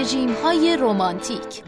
رژیم 0.00 0.34
های 0.44 0.76
رومانتیک 0.76 1.62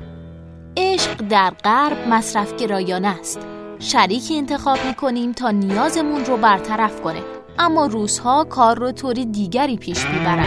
عشق 0.77 1.15
در 1.15 1.53
غرب 1.65 2.09
مصرف 2.09 2.57
گرایانه 2.57 3.09
است. 3.21 3.41
شریکی 3.79 4.37
انتخاب 4.39 4.79
می‌کنیم 4.87 5.33
تا 5.33 5.51
نیازمون 5.51 6.25
رو 6.25 6.37
برطرف 6.37 7.01
کنه. 7.01 7.23
اما 7.59 7.87
روزها 7.87 8.45
کار 8.45 8.79
رو 8.79 8.93
طوری 8.93 9.25
دیگری 9.25 9.77
پیش 9.77 10.05
می‌برن. 10.07 10.47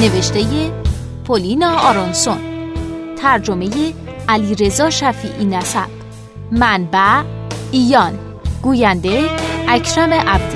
نوشته 0.00 0.44
پولینا 1.26 1.78
آرونسون. 1.78 2.38
ترجمه 3.16 3.70
علی 4.28 4.54
رضا 4.54 4.90
شفیعی 4.90 5.44
نسب. 5.44 5.88
منبع 6.50 7.22
ایان. 7.72 8.18
گوینده 8.62 9.30
اکرم 9.68 10.12
عبدی. 10.12 10.53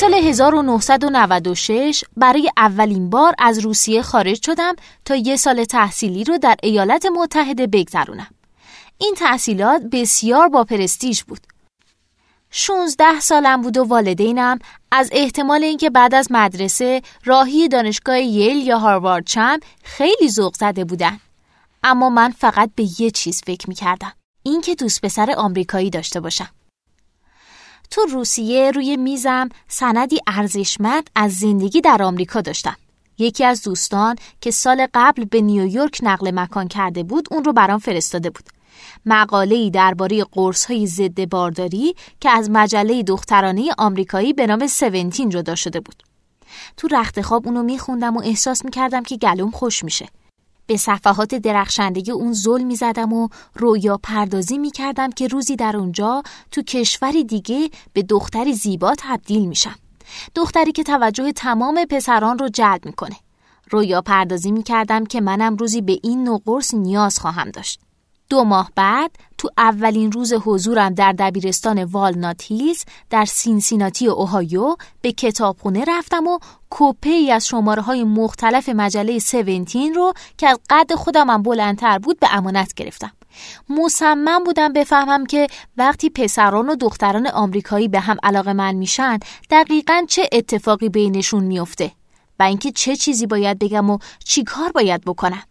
سال 0.00 0.14
1996 0.14 2.04
برای 2.16 2.50
اولین 2.56 3.10
بار 3.10 3.34
از 3.38 3.58
روسیه 3.58 4.02
خارج 4.02 4.44
شدم 4.44 4.74
تا 5.04 5.16
یه 5.16 5.36
سال 5.36 5.64
تحصیلی 5.64 6.24
رو 6.24 6.38
در 6.38 6.56
ایالات 6.62 7.06
متحده 7.06 7.66
بگذرونم. 7.66 8.26
این 8.98 9.14
تحصیلات 9.14 9.82
بسیار 9.92 10.48
با 10.48 10.64
پرستیژ 10.64 11.22
بود. 11.22 11.40
16 12.50 13.20
سالم 13.20 13.62
بود 13.62 13.76
و 13.76 13.84
والدینم 13.84 14.58
از 14.90 15.08
احتمال 15.12 15.64
اینکه 15.64 15.90
بعد 15.90 16.14
از 16.14 16.28
مدرسه 16.30 17.02
راهی 17.24 17.68
دانشگاه 17.68 18.20
ییل 18.20 18.66
یا 18.66 18.78
هاروارد 18.78 19.26
چم 19.26 19.60
خیلی 19.82 20.30
ذوق 20.30 20.54
زده 20.54 20.84
بودن. 20.84 21.20
اما 21.82 22.10
من 22.10 22.30
فقط 22.30 22.70
به 22.74 22.84
یه 23.00 23.10
چیز 23.10 23.42
فکر 23.46 23.68
می 23.68 23.74
کردم. 23.74 24.12
اینکه 24.42 24.74
دوست 24.74 25.00
پسر 25.00 25.34
آمریکایی 25.36 25.90
داشته 25.90 26.20
باشم. 26.20 26.48
تو 27.90 28.00
روسیه 28.00 28.70
روی 28.70 28.96
میزم 28.96 29.48
سندی 29.68 30.18
ارزشمند 30.26 31.10
از 31.14 31.32
زندگی 31.32 31.80
در 31.80 32.02
آمریکا 32.02 32.40
داشتم. 32.40 32.76
یکی 33.18 33.44
از 33.44 33.62
دوستان 33.62 34.16
که 34.40 34.50
سال 34.50 34.86
قبل 34.94 35.24
به 35.24 35.40
نیویورک 35.40 35.98
نقل 36.02 36.30
مکان 36.34 36.68
کرده 36.68 37.02
بود 37.02 37.28
اون 37.30 37.44
رو 37.44 37.52
برام 37.52 37.78
فرستاده 37.78 38.30
بود. 38.30 38.44
مقاله‌ای 39.06 39.70
درباره 39.70 40.24
قرص‌های 40.24 40.86
ضد 40.86 41.28
بارداری 41.28 41.94
که 42.20 42.30
از 42.30 42.50
مجله 42.50 43.02
دخترانه 43.02 43.70
آمریکایی 43.78 44.32
به 44.32 44.46
نام 44.46 44.62
17 44.62 45.02
جدا 45.10 45.54
شده 45.54 45.80
بود. 45.80 46.02
تو 46.76 46.88
رخت 46.88 47.20
خواب 47.20 47.46
اونو 47.46 47.62
میخوندم 47.62 48.16
و 48.16 48.20
احساس 48.24 48.64
می‌کردم 48.64 49.02
که 49.02 49.16
گلوم 49.16 49.50
خوش 49.50 49.84
میشه. 49.84 50.08
به 50.68 50.76
صفحات 50.76 51.34
درخشنده 51.34 52.12
اون 52.12 52.32
زل 52.32 52.62
می 52.62 52.76
زدم 52.76 53.12
و 53.12 53.28
رویا 53.54 54.00
پردازی 54.02 54.58
می 54.58 54.70
کردم 54.70 55.10
که 55.10 55.28
روزی 55.28 55.56
در 55.56 55.76
اونجا 55.76 56.22
تو 56.50 56.62
کشوری 56.62 57.24
دیگه 57.24 57.70
به 57.92 58.02
دختری 58.02 58.52
زیبا 58.52 58.94
تبدیل 58.98 59.48
میشم. 59.48 59.74
دختری 60.34 60.72
که 60.72 60.82
توجه 60.82 61.32
تمام 61.32 61.84
پسران 61.90 62.38
رو 62.38 62.48
جلب 62.48 62.86
می‌کنه. 62.86 63.16
رویا 63.70 64.02
پردازی 64.02 64.52
می 64.52 64.62
کردم 64.62 65.06
که 65.06 65.20
منم 65.20 65.56
روزی 65.56 65.80
به 65.80 65.98
این 66.02 66.24
نوع 66.24 66.42
قرص 66.46 66.74
نیاز 66.74 67.18
خواهم 67.18 67.50
داشت. 67.50 67.80
دو 68.30 68.44
ماه 68.44 68.72
بعد 68.74 69.10
تو 69.38 69.48
اولین 69.58 70.12
روز 70.12 70.32
حضورم 70.32 70.94
در 70.94 71.12
دبیرستان 71.12 71.84
والنات 71.84 72.42
هیلز 72.42 72.84
در 73.10 73.24
سینسیناتی 73.24 74.06
اوهایو 74.06 74.76
به 75.00 75.12
کتابخونه 75.12 75.84
رفتم 75.88 76.26
و 76.26 76.38
کپه 76.70 77.10
ای 77.10 77.32
از 77.32 77.46
شماره 77.46 77.82
های 77.82 78.04
مختلف 78.04 78.68
مجله 78.68 79.12
17 79.12 79.92
رو 79.94 80.12
که 80.38 80.48
از 80.48 80.60
قد 80.70 80.94
خودمم 80.94 81.42
بلندتر 81.42 81.98
بود 81.98 82.20
به 82.20 82.34
امانت 82.34 82.74
گرفتم. 82.74 83.12
مصمم 83.68 84.44
بودم 84.44 84.72
بفهمم 84.72 85.26
که 85.26 85.46
وقتی 85.76 86.10
پسران 86.10 86.68
و 86.68 86.76
دختران 86.76 87.26
آمریکایی 87.26 87.88
به 87.88 88.00
هم 88.00 88.16
علاقه‌مند 88.22 88.74
میشن 88.74 89.18
دقیقا 89.50 90.04
چه 90.08 90.28
اتفاقی 90.32 90.88
بینشون 90.88 91.44
میفته 91.44 91.92
و 92.38 92.42
اینکه 92.42 92.72
چه 92.72 92.96
چیزی 92.96 93.26
باید 93.26 93.58
بگم 93.58 93.90
و 93.90 93.98
چی 94.24 94.44
کار 94.44 94.72
باید 94.72 95.04
بکنم. 95.04 95.42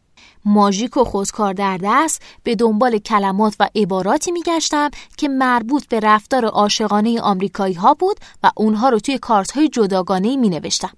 ماژیک 0.47 0.97
و 0.97 1.03
خودکار 1.03 1.53
در 1.53 1.80
دست 1.84 2.22
به 2.44 2.56
دنبال 2.56 2.97
کلمات 2.97 3.56
و 3.59 3.69
عباراتی 3.75 4.31
میگشتم 4.31 4.90
که 5.18 5.28
مربوط 5.28 5.88
به 5.88 6.00
رفتار 6.00 6.46
عاشقانه 6.46 7.22
آمریکایی 7.22 7.74
ها 7.74 7.94
بود 7.94 8.19
و 8.44 8.52
اونها 8.56 8.90
رو 8.90 9.00
توی 9.00 9.18
کارت 9.18 9.52
های 9.52 9.69
جداگانه 9.69 10.35
می 10.35 10.50
نوشتم 10.50 10.91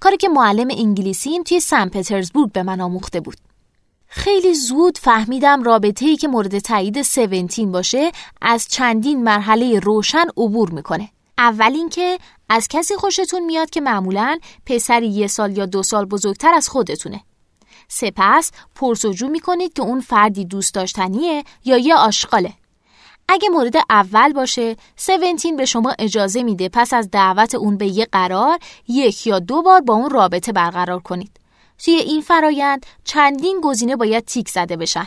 کاری 0.00 0.16
که 0.16 0.28
معلم 0.28 0.68
انگلیسیم 0.70 1.42
توی 1.42 1.60
سن 1.60 1.88
پترزبورگ 1.88 2.52
به 2.52 2.62
من 2.62 2.80
آموخته 2.80 3.20
بود. 3.20 3.36
خیلی 4.06 4.54
زود 4.54 4.98
فهمیدم 4.98 5.62
رابطه 5.62 6.06
ای 6.06 6.16
که 6.16 6.28
مورد 6.28 6.58
تایید 6.58 6.96
17 6.96 7.66
باشه 7.66 8.12
از 8.42 8.68
چندین 8.68 9.24
مرحله 9.24 9.78
روشن 9.78 10.26
عبور 10.36 10.70
می‌کنه. 10.70 11.08
اول 11.38 11.72
اینکه 11.72 12.18
از 12.48 12.68
کسی 12.68 12.94
خوشتون 12.96 13.44
میاد 13.44 13.70
که 13.70 13.80
معمولا 13.80 14.38
پسری 14.66 15.08
یه 15.08 15.26
سال 15.26 15.58
یا 15.58 15.66
دو 15.66 15.82
سال 15.82 16.04
بزرگتر 16.04 16.54
از 16.54 16.68
خودتونه. 16.68 17.20
سپس 17.88 18.52
پرسجو 18.74 19.28
می‌کنید 19.28 19.72
که 19.72 19.82
اون 19.82 20.00
فردی 20.00 20.44
دوست 20.44 20.74
داشتنیه 20.74 21.44
یا 21.64 21.76
یه 21.78 21.94
آشغاله. 21.94 22.52
اگه 23.28 23.48
مورد 23.48 23.74
اول 23.90 24.32
باشه، 24.32 24.76
17 25.08 25.52
به 25.56 25.64
شما 25.64 25.94
اجازه 25.98 26.42
میده 26.42 26.68
پس 26.68 26.92
از 26.92 27.10
دعوت 27.10 27.54
اون 27.54 27.76
به 27.76 27.86
یه 27.86 28.06
قرار 28.12 28.58
یک 28.88 29.26
یا 29.26 29.38
دو 29.38 29.62
بار 29.62 29.80
با 29.80 29.94
اون 29.94 30.10
رابطه 30.10 30.52
برقرار 30.52 31.00
کنید. 31.00 31.40
توی 31.84 31.94
این 31.94 32.20
فرایند 32.20 32.86
چندین 33.04 33.60
گزینه 33.60 33.96
باید 33.96 34.24
تیک 34.24 34.48
زده 34.48 34.76
بشن. 34.76 35.06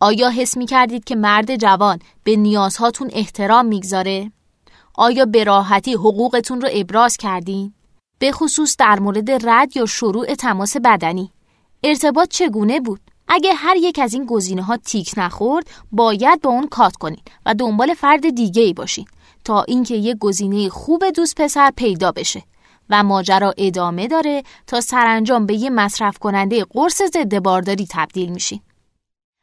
آیا 0.00 0.30
حس 0.30 0.56
می 0.56 0.66
کردید 0.66 1.04
که 1.04 1.16
مرد 1.16 1.56
جوان 1.56 1.98
به 2.24 2.36
نیازهاتون 2.36 3.10
احترام 3.12 3.66
می‌گذاره؟ 3.66 4.32
آیا 4.94 5.24
به 5.24 5.44
راحتی 5.44 5.94
حقوقتون 5.94 6.60
رو 6.60 6.68
ابراز 6.72 7.16
کردین؟ 7.16 7.74
به 8.18 8.32
خصوص 8.32 8.76
در 8.78 8.98
مورد 8.98 9.48
رد 9.48 9.76
یا 9.76 9.86
شروع 9.86 10.34
تماس 10.34 10.76
بدنی. 10.76 11.32
ارتباط 11.82 12.28
چگونه 12.28 12.80
بود؟ 12.80 13.00
اگه 13.28 13.54
هر 13.54 13.76
یک 13.76 13.98
از 13.98 14.14
این 14.14 14.26
گزینه 14.26 14.62
ها 14.62 14.76
تیک 14.76 15.14
نخورد 15.16 15.70
باید 15.92 16.40
با 16.40 16.50
اون 16.50 16.66
کات 16.66 16.96
کنین 16.96 17.22
و 17.46 17.54
دنبال 17.54 17.94
فرد 17.94 18.30
دیگه 18.30 18.62
ای 18.62 18.72
باشین 18.72 19.06
تا 19.44 19.62
اینکه 19.62 19.94
یک 19.94 20.16
گزینه 20.18 20.68
خوب 20.68 21.10
دوست 21.10 21.34
پسر 21.40 21.70
پیدا 21.76 22.12
بشه 22.12 22.42
و 22.90 23.02
ماجرا 23.02 23.54
ادامه 23.58 24.08
داره 24.08 24.42
تا 24.66 24.80
سرانجام 24.80 25.46
به 25.46 25.54
یه 25.54 25.70
مصرف 25.70 26.18
کننده 26.18 26.64
قرص 26.64 27.02
ضد 27.02 27.38
بارداری 27.38 27.86
تبدیل 27.90 28.28
میشین. 28.28 28.60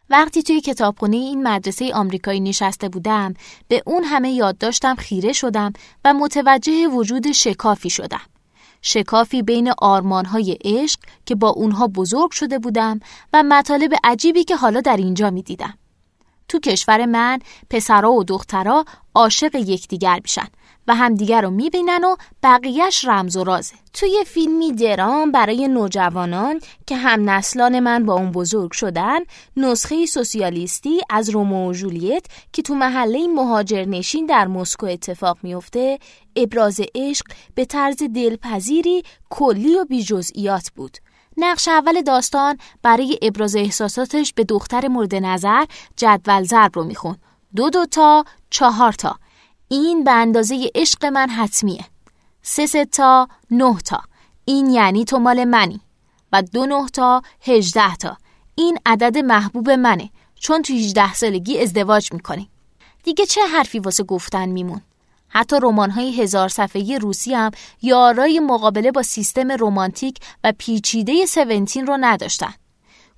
وقتی 0.10 0.44
توی 0.44 0.62
کتابخونه 0.62 1.16
این 1.16 1.48
مدرسه 1.48 1.94
آمریکایی 1.94 2.40
نشسته 2.40 2.90
بودم 2.90 3.34
به 3.68 3.84
اون 3.86 4.04
همه 4.04 4.32
یادداشتم 4.32 4.96
خیره 4.96 5.34
شدم 5.34 5.74
و 6.06 6.14
متوجه 6.14 6.88
وجود 6.88 7.32
شکافی 7.32 7.90
شدم. 7.90 8.22
شکافی 8.88 9.42
بین 9.42 9.74
آرمانهای 9.78 10.58
عشق 10.66 11.00
که 11.26 11.36
با 11.36 11.50
اونها 11.50 11.88
بزرگ 11.88 12.32
شده 12.32 12.60
بودم 12.60 13.00
و 13.34 13.44
مطالب 13.44 13.94
عجیبی 14.04 14.44
که 14.44 14.56
حالا 14.56 14.82
در 14.82 14.98
اینجا 14.98 15.30
می 15.30 15.42
دیدم. 15.42 15.78
تو 16.48 16.60
کشور 16.60 17.06
من 17.06 17.40
پسرا 17.70 18.12
و 18.12 18.24
دخترا 18.24 18.86
عاشق 19.16 19.56
یکدیگر 19.56 20.20
میشن 20.24 20.48
و 20.88 20.96
همدیگر 20.96 21.42
رو 21.42 21.50
می‌بینن 21.50 22.04
و 22.04 22.16
بقیهش 22.44 23.06
رمز 23.06 23.38
و 23.38 23.44
رازه. 23.44 23.76
توی 23.94 24.24
فیلمی 24.28 24.72
درام 24.72 25.32
برای 25.32 25.68
نوجوانان 25.68 26.60
که 26.88 26.96
هم 26.96 27.30
نسلان 27.30 27.80
من 27.80 28.06
با 28.06 28.14
اون 28.14 28.32
بزرگ 28.32 28.72
شدن 28.72 29.20
نسخه 29.58 30.06
سوسیالیستی 30.06 31.02
از 31.10 31.30
رومو 31.30 31.70
و 31.70 31.74
جولیت 31.74 32.26
که 32.54 32.62
تو 32.62 32.76
محله 32.76 33.28
مهاجرنشین 33.28 34.26
در 34.26 34.48
مسکو 34.48 34.86
اتفاق 34.86 35.38
میفته 35.44 36.00
ابراز 36.36 36.82
عشق 36.96 37.26
به 37.56 37.66
طرز 37.66 38.04
دلپذیری 38.16 39.04
کلی 39.30 39.78
و 39.78 39.86
بی 39.86 40.04
جزئیات 40.04 40.72
بود. 40.76 40.98
نقش 41.38 41.68
اول 41.68 42.02
داستان 42.02 42.58
برای 42.82 43.20
ابراز 43.22 43.56
احساساتش 43.56 44.34
به 44.34 44.44
دختر 44.44 44.88
مورد 44.88 45.16
نظر 45.16 45.66
جدول 45.98 46.44
ضرب 46.44 46.72
رو 46.74 46.84
میخون 46.84 47.18
دو 47.56 47.70
دو 47.70 47.86
تا 47.86 48.26
چهار 48.50 48.94
تا. 48.94 49.20
این 49.70 50.04
به 50.04 50.12
اندازه 50.12 50.72
عشق 50.76 51.06
من 51.06 51.30
حتمیه. 51.30 51.86
سه 52.42 52.66
سه 52.66 52.86
تا 52.86 53.28
نه 53.52 53.78
تا. 53.86 54.02
این 54.46 54.70
یعنی 54.70 55.06
تو 55.06 55.20
مال 55.20 55.44
منی. 55.44 55.82
و 56.32 56.42
دو 56.42 56.66
نه 56.66 56.90
تا 56.90 57.22
هجده 57.42 57.96
تا. 57.96 58.18
این 58.56 58.78
عدد 58.86 59.18
محبوب 59.18 59.70
منه. 59.70 60.10
چون 60.40 60.62
تو 60.62 60.74
18 60.74 61.14
سالگی 61.14 61.60
ازدواج 61.60 62.14
می‌کنی. 62.14 62.50
دیگه 63.04 63.26
چه 63.26 63.42
حرفی 63.48 63.80
واسه 63.80 64.04
گفتن 64.04 64.50
میمون؟ 64.50 64.82
حتی 65.30 65.56
رمان 65.62 65.92
های 65.92 66.22
هزار 66.22 66.50
صفحه 66.50 66.98
روسی 66.98 67.34
هم 67.34 67.52
یارای 67.82 68.40
مقابله 68.40 68.92
با 68.92 69.04
سیستم 69.04 69.52
رومانتیک 69.52 70.20
و 70.44 70.54
پیچیده 70.58 71.26
سونتین 71.26 71.88
رو 71.88 71.98
نداشتن. 72.00 72.54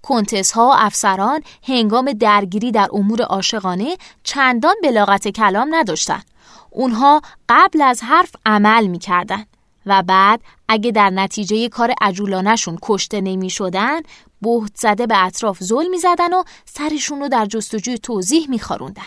کنتس 0.01 0.51
ها 0.51 0.67
و 0.67 0.73
افسران 0.75 1.43
هنگام 1.63 2.13
درگیری 2.13 2.71
در 2.71 2.87
امور 2.93 3.21
عاشقانه 3.21 3.97
چندان 4.23 4.75
بلاغت 4.83 5.27
کلام 5.27 5.75
نداشتند. 5.75 6.25
اونها 6.69 7.21
قبل 7.49 7.81
از 7.81 8.03
حرف 8.03 8.35
عمل 8.45 8.87
می‌کردن 8.87 9.45
و 9.85 10.03
بعد 10.03 10.41
اگه 10.67 10.91
در 10.91 11.09
نتیجه 11.09 11.69
کار 11.69 11.93
عجولانشون 12.01 12.77
کشته 12.81 13.21
نمی 13.21 13.49
شدن 13.49 14.01
بهت 14.41 14.71
زده 14.75 15.07
به 15.07 15.25
اطراف 15.25 15.57
زل 15.59 15.87
می 15.87 15.97
زدن 15.97 16.33
و 16.33 16.43
سرشون 16.65 17.19
رو 17.19 17.27
در 17.27 17.45
جستجوی 17.45 17.97
توضیح 17.97 18.49
می 18.49 18.59
خاروندن. 18.59 19.03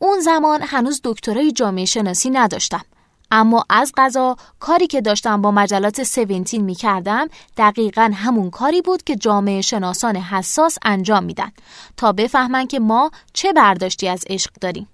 اون 0.00 0.20
زمان 0.20 0.62
هنوز 0.62 1.00
دکترای 1.04 1.52
جامعه 1.52 1.84
شناسی 1.84 2.30
نداشتم 2.30 2.84
اما 3.30 3.64
از 3.70 3.92
غذا 3.96 4.36
کاری 4.60 4.86
که 4.86 5.00
داشتم 5.00 5.42
با 5.42 5.50
مجلات 5.50 6.00
17 6.18 6.58
می 6.58 6.74
کردم 6.74 7.28
دقیقا 7.56 8.10
همون 8.14 8.50
کاری 8.50 8.82
بود 8.82 9.02
که 9.02 9.16
جامعه 9.16 9.60
شناسان 9.60 10.16
حساس 10.16 10.78
انجام 10.82 11.24
میدن 11.24 11.52
تا 11.96 12.12
بفهمن 12.12 12.66
که 12.66 12.80
ما 12.80 13.10
چه 13.32 13.52
برداشتی 13.52 14.08
از 14.08 14.24
عشق 14.28 14.50
داریم. 14.60 14.88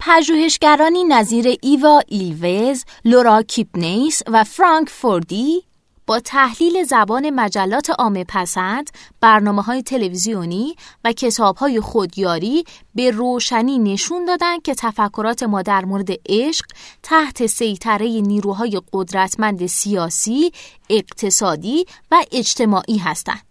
پژوهشگرانی 0.00 1.04
نظیر 1.04 1.58
ایوا 1.62 2.00
ایلوز، 2.08 2.84
لورا 3.04 3.42
کیپنیس 3.42 4.22
و 4.26 4.44
فرانک 4.44 4.88
فوردی 4.88 5.62
با 6.06 6.20
تحلیل 6.20 6.84
زبان 6.84 7.30
مجلات 7.30 7.90
عامه 7.90 8.24
پسند، 8.28 8.90
برنامه 9.20 9.62
های 9.62 9.82
تلویزیونی 9.82 10.74
و 11.04 11.12
کتاب 11.12 11.56
های 11.56 11.80
خودیاری 11.80 12.64
به 12.94 13.10
روشنی 13.10 13.78
نشون 13.78 14.24
دادند 14.24 14.62
که 14.62 14.74
تفکرات 14.74 15.42
ما 15.42 15.62
در 15.62 15.84
مورد 15.84 16.10
عشق 16.28 16.64
تحت 17.02 17.46
سیطره 17.46 18.06
نیروهای 18.06 18.80
قدرتمند 18.92 19.66
سیاسی، 19.66 20.52
اقتصادی 20.90 21.84
و 22.10 22.24
اجتماعی 22.32 22.98
هستند. 22.98 23.49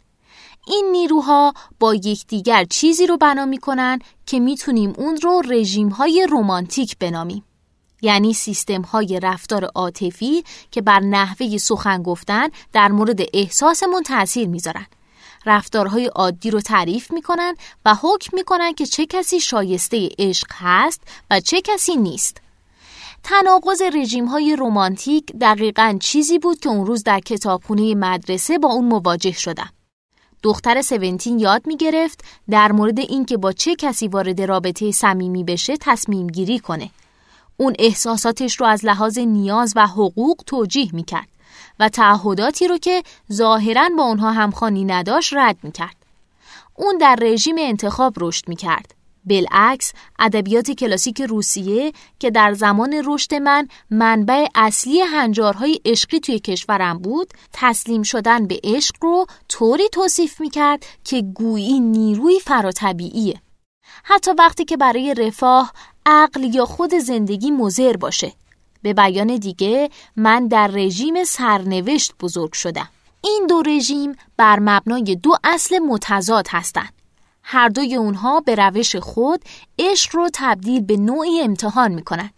این 0.69 0.86
نیروها 0.92 1.54
با 1.80 1.95
یکدیگر 1.95 2.63
چیزی 2.63 3.07
رو 3.07 3.18
بنا 3.18 3.45
می‌کنن 3.45 4.00
که 4.25 4.39
می‌تونیم 4.39 4.94
اون 4.98 5.18
رو 5.18 5.42
رژیم 5.50 5.89
های 5.89 6.27
رومانتیک 6.30 6.98
بنامیم. 7.00 7.44
یعنی 8.01 8.33
سیستم 8.33 8.81
های 8.81 9.19
رفتار 9.19 9.66
عاطفی 9.66 10.44
که 10.71 10.81
بر 10.81 11.00
نحوه 11.00 11.57
سخن 11.57 12.04
گفتن 12.04 12.48
در 12.74 12.88
مورد 12.88 13.19
احساسمون 13.33 14.04
تاثیر 14.04 14.48
می‌ذارن. 14.48 14.86
رفتارهای 15.45 16.06
عادی 16.06 16.51
رو 16.51 16.62
تعریف 16.62 17.12
می‌کنن 17.12 17.56
و 17.86 17.95
حکم 17.95 18.38
می‌کنن 18.38 18.74
که 18.74 18.86
چه 18.86 19.06
کسی 19.06 19.39
شایسته 19.39 20.10
عشق 20.19 20.48
هست 20.51 21.01
و 21.31 21.39
چه 21.39 21.62
کسی 21.62 21.95
نیست. 21.95 22.38
تناقض 23.24 23.81
رژیم 23.81 24.25
های 24.25 24.56
رومانتیک 24.56 25.25
دقیقا 25.42 25.98
چیزی 26.01 26.39
بود 26.39 26.60
که 26.60 26.69
اون 26.69 26.86
روز 26.86 27.04
در 27.04 27.19
کتابخونه 27.19 27.95
مدرسه 27.95 28.57
با 28.57 28.69
اون 28.69 28.86
مواجه 28.86 29.31
شدم. 29.31 29.69
دختر 30.44 30.81
سونتین 30.81 31.39
یاد 31.39 31.68
می 31.68 31.77
گرفت 31.77 32.24
در 32.50 32.71
مورد 32.71 33.00
اینکه 33.00 33.38
با 33.38 33.51
چه 33.51 33.75
کسی 33.75 34.07
وارد 34.07 34.41
رابطه 34.41 34.91
صمیمی 34.91 35.44
بشه 35.44 35.77
تصمیم 35.77 36.27
گیری 36.27 36.59
کنه. 36.59 36.89
اون 37.57 37.75
احساساتش 37.80 38.59
رو 38.59 38.65
از 38.65 38.86
لحاظ 38.86 39.18
نیاز 39.18 39.74
و 39.75 39.88
حقوق 39.88 40.38
توجیه 40.45 40.89
می 40.94 41.03
کرد 41.03 41.27
و 41.80 41.89
تعهداتی 41.89 42.68
رو 42.68 42.77
که 42.77 43.03
ظاهرا 43.33 43.89
با 43.97 44.03
اونها 44.03 44.31
همخوانی 44.31 44.86
نداشت 44.86 45.33
رد 45.33 45.57
می 45.63 45.71
کرد. 45.71 45.95
اون 46.75 46.97
در 46.97 47.15
رژیم 47.21 47.56
انتخاب 47.59 48.13
رشد 48.18 48.50
می 48.50 48.56
کرد. 48.56 48.99
بالعکس 49.29 49.93
ادبیات 50.19 50.71
کلاسیک 50.71 51.21
روسیه 51.21 51.91
که 52.19 52.31
در 52.31 52.53
زمان 52.53 53.01
رشد 53.05 53.33
من 53.33 53.67
منبع 53.89 54.47
اصلی 54.55 54.99
هنجارهای 54.99 55.79
عشقی 55.85 56.19
توی 56.19 56.39
کشورم 56.39 56.99
بود 56.99 57.33
تسلیم 57.53 58.03
شدن 58.03 58.47
به 58.47 58.59
عشق 58.63 58.95
رو 59.01 59.25
طوری 59.49 59.89
توصیف 59.91 60.41
می‌کرد 60.41 60.85
که 61.03 61.21
گویی 61.21 61.79
نیروی 61.79 62.39
فراتبیعیه. 62.39 63.41
حتی 64.03 64.31
وقتی 64.37 64.65
که 64.65 64.77
برای 64.77 65.13
رفاه 65.13 65.73
عقل 66.05 66.43
یا 66.43 66.65
خود 66.65 66.93
زندگی 66.93 67.51
مزر 67.51 67.97
باشه. 67.97 68.33
به 68.81 68.93
بیان 68.93 69.35
دیگه 69.35 69.89
من 70.15 70.47
در 70.47 70.67
رژیم 70.67 71.23
سرنوشت 71.23 72.13
بزرگ 72.19 72.53
شدم. 72.53 72.89
این 73.21 73.45
دو 73.49 73.61
رژیم 73.61 74.15
بر 74.37 74.59
مبنای 74.59 75.15
دو 75.15 75.31
اصل 75.43 75.79
متضاد 75.79 76.47
هستند. 76.49 76.99
هر 77.51 77.69
دوی 77.69 77.96
اونها 77.96 78.40
به 78.40 78.56
روش 78.56 78.96
خود 78.96 79.42
عشق 79.80 80.16
رو 80.16 80.30
تبدیل 80.34 80.81
به 80.81 80.98
نوعی 80.98 81.42
امتحان 81.42 81.92
می‌کنن. 81.92 82.30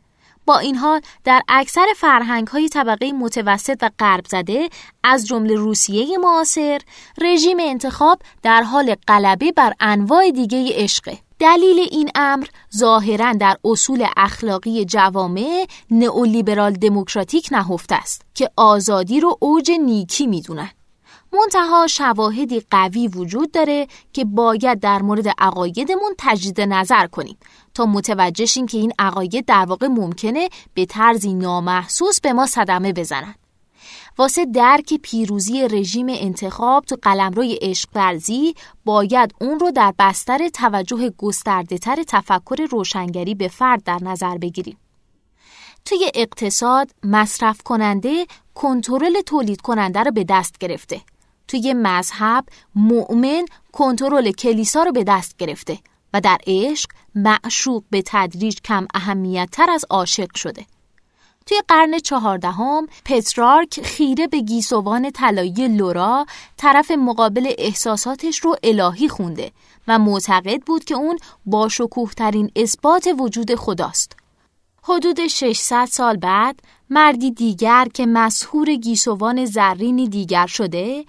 با 0.45 0.59
این 0.59 0.75
حال 0.75 1.01
در 1.23 1.41
اکثر 1.47 1.85
فرهنگ 1.97 2.47
های 2.47 2.69
طبقه 2.69 3.11
متوسط 3.11 3.77
و 3.81 3.89
غرب 3.99 4.25
زده 4.27 4.69
از 5.03 5.27
جمله 5.27 5.55
روسیه 5.55 6.17
معاصر 6.17 6.81
رژیم 7.21 7.57
انتخاب 7.59 8.19
در 8.43 8.61
حال 8.61 8.95
غلبه 9.07 9.51
بر 9.51 9.73
انواع 9.79 10.31
دیگه 10.31 10.69
عشقه. 10.71 11.17
دلیل 11.39 11.87
این 11.91 12.09
امر 12.15 12.47
ظاهرا 12.77 13.33
در 13.33 13.57
اصول 13.65 14.05
اخلاقی 14.17 14.85
جوامع 14.85 15.65
نئولیبرال 15.91 16.73
دموکراتیک 16.73 17.49
نهفته 17.51 17.95
است 17.95 18.21
که 18.35 18.49
آزادی 18.55 19.19
رو 19.19 19.37
اوج 19.39 19.71
نیکی 19.71 20.27
می‌دونن. 20.27 20.69
منتها 21.33 21.87
شواهدی 21.87 22.63
قوی 22.71 23.07
وجود 23.07 23.51
داره 23.51 23.87
که 24.13 24.25
باید 24.25 24.79
در 24.79 25.01
مورد 25.01 25.27
عقایدمون 25.37 26.13
تجدید 26.17 26.61
نظر 26.61 27.07
کنیم 27.07 27.37
تا 27.73 27.85
متوجه 27.85 28.45
شیم 28.45 28.65
که 28.65 28.77
این 28.77 28.93
عقاید 28.99 29.45
در 29.45 29.65
واقع 29.65 29.87
ممکنه 29.87 30.49
به 30.73 30.85
طرزی 30.85 31.33
نامحسوس 31.33 32.21
به 32.21 32.33
ما 32.33 32.45
صدمه 32.45 32.93
بزنن. 32.93 33.35
واسه 34.17 34.45
درک 34.45 34.93
پیروزی 34.93 35.67
رژیم 35.67 36.07
انتخاب 36.09 36.85
تو 36.85 36.97
قلمروی 37.01 37.59
عشق 37.61 37.89
ورزی 37.95 38.55
باید 38.85 39.33
اون 39.41 39.59
رو 39.59 39.71
در 39.71 39.93
بستر 39.99 40.49
توجه 40.49 41.09
گسترده 41.17 41.77
تر 41.77 42.03
تفکر 42.07 42.67
روشنگری 42.71 43.35
به 43.35 43.47
فرد 43.47 43.83
در 43.83 43.99
نظر 44.01 44.37
بگیریم. 44.37 44.77
توی 45.85 46.11
اقتصاد 46.13 46.91
مصرف 47.03 47.61
کننده 47.61 48.25
کنترل 48.55 49.21
تولید 49.21 49.61
کننده 49.61 49.99
رو 49.99 50.11
به 50.11 50.23
دست 50.29 50.57
گرفته 50.57 51.01
توی 51.51 51.73
مذهب 51.73 52.45
مؤمن 52.75 53.45
کنترل 53.71 54.31
کلیسا 54.31 54.83
رو 54.83 54.91
به 54.91 55.03
دست 55.03 55.37
گرفته 55.37 55.77
و 56.13 56.21
در 56.21 56.37
عشق 56.47 56.89
معشوق 57.15 57.83
به 57.89 58.03
تدریج 58.05 58.57
کم 58.61 58.87
اهمیت 58.93 59.49
تر 59.51 59.69
از 59.69 59.85
عاشق 59.89 60.35
شده. 60.35 60.65
توی 61.45 61.57
قرن 61.67 61.99
چهاردهم 61.99 62.87
پترارک 63.05 63.81
خیره 63.81 64.27
به 64.27 64.39
گیسوان 64.39 65.11
طلایی 65.11 65.67
لورا 65.67 66.25
طرف 66.57 66.91
مقابل 66.91 67.53
احساساتش 67.57 68.39
رو 68.39 68.55
الهی 68.63 69.09
خونده 69.09 69.51
و 69.87 69.99
معتقد 69.99 70.61
بود 70.61 70.83
که 70.83 70.95
اون 70.95 71.19
با 71.45 71.69
ترین 72.17 72.51
اثبات 72.55 73.09
وجود 73.19 73.55
خداست. 73.55 74.15
حدود 74.83 75.27
600 75.27 75.85
سال 75.91 76.17
بعد 76.17 76.59
مردی 76.89 77.31
دیگر 77.31 77.87
که 77.93 78.05
مسهور 78.05 78.75
گیسوان 78.75 79.45
زرینی 79.45 80.07
دیگر 80.07 80.47
شده 80.47 81.05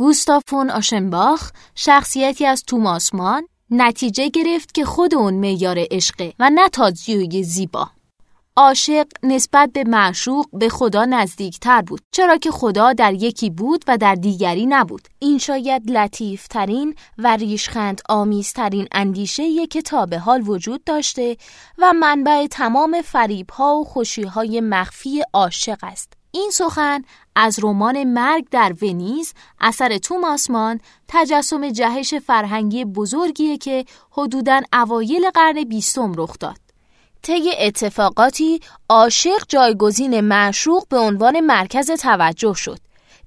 گوستافون 0.00 0.70
آشنباخ 0.70 1.50
شخصیتی 1.74 2.46
از 2.46 2.64
توماس 2.66 3.14
مان 3.14 3.46
نتیجه 3.70 4.28
گرفت 4.28 4.74
که 4.74 4.84
خود 4.84 5.14
اون 5.14 5.34
میار 5.34 5.76
عشقه 5.90 6.32
و 6.38 6.50
نه 6.50 6.68
تازیوی 6.68 7.42
زیبا. 7.42 7.90
عاشق 8.56 9.06
نسبت 9.22 9.70
به 9.72 9.84
معشوق 9.84 10.46
به 10.52 10.68
خدا 10.68 11.04
نزدیکتر 11.04 11.82
بود 11.82 12.00
چرا 12.12 12.36
که 12.36 12.50
خدا 12.50 12.92
در 12.92 13.14
یکی 13.14 13.50
بود 13.50 13.84
و 13.88 13.98
در 13.98 14.14
دیگری 14.14 14.66
نبود 14.66 15.08
این 15.18 15.38
شاید 15.38 15.90
لطیف 15.90 16.48
ترین 16.48 16.94
و 17.18 17.36
ریشخند 17.36 18.00
آمیزترین 18.08 18.88
اندیشه 18.92 19.66
که 19.66 19.82
تا 19.82 20.06
به 20.06 20.18
حال 20.18 20.48
وجود 20.48 20.84
داشته 20.84 21.36
و 21.78 21.92
منبع 21.92 22.46
تمام 22.46 23.02
فریب 23.02 23.50
ها 23.50 23.76
و 23.76 23.84
خوشی 23.84 24.22
های 24.22 24.60
مخفی 24.60 25.22
عاشق 25.32 25.78
است 25.82 26.12
این 26.32 26.50
سخن 26.50 27.02
از 27.36 27.58
رمان 27.62 28.04
مرگ 28.04 28.44
در 28.50 28.74
ونیز 28.82 29.34
اثر 29.60 29.98
توماسمان 29.98 30.80
تجسم 31.08 31.70
جهش 31.70 32.14
فرهنگی 32.14 32.84
بزرگیه 32.84 33.58
که 33.58 33.84
حدوداً 34.10 34.60
اوایل 34.72 35.30
قرن 35.30 35.64
بیستم 35.64 36.12
رخ 36.16 36.38
داد. 36.40 36.56
طی 37.22 37.52
اتفاقاتی 37.58 38.60
عاشق 38.88 39.42
جایگزین 39.48 40.20
معشوق 40.20 40.88
به 40.88 40.98
عنوان 40.98 41.40
مرکز 41.40 41.90
توجه 41.90 42.54
شد. 42.54 42.78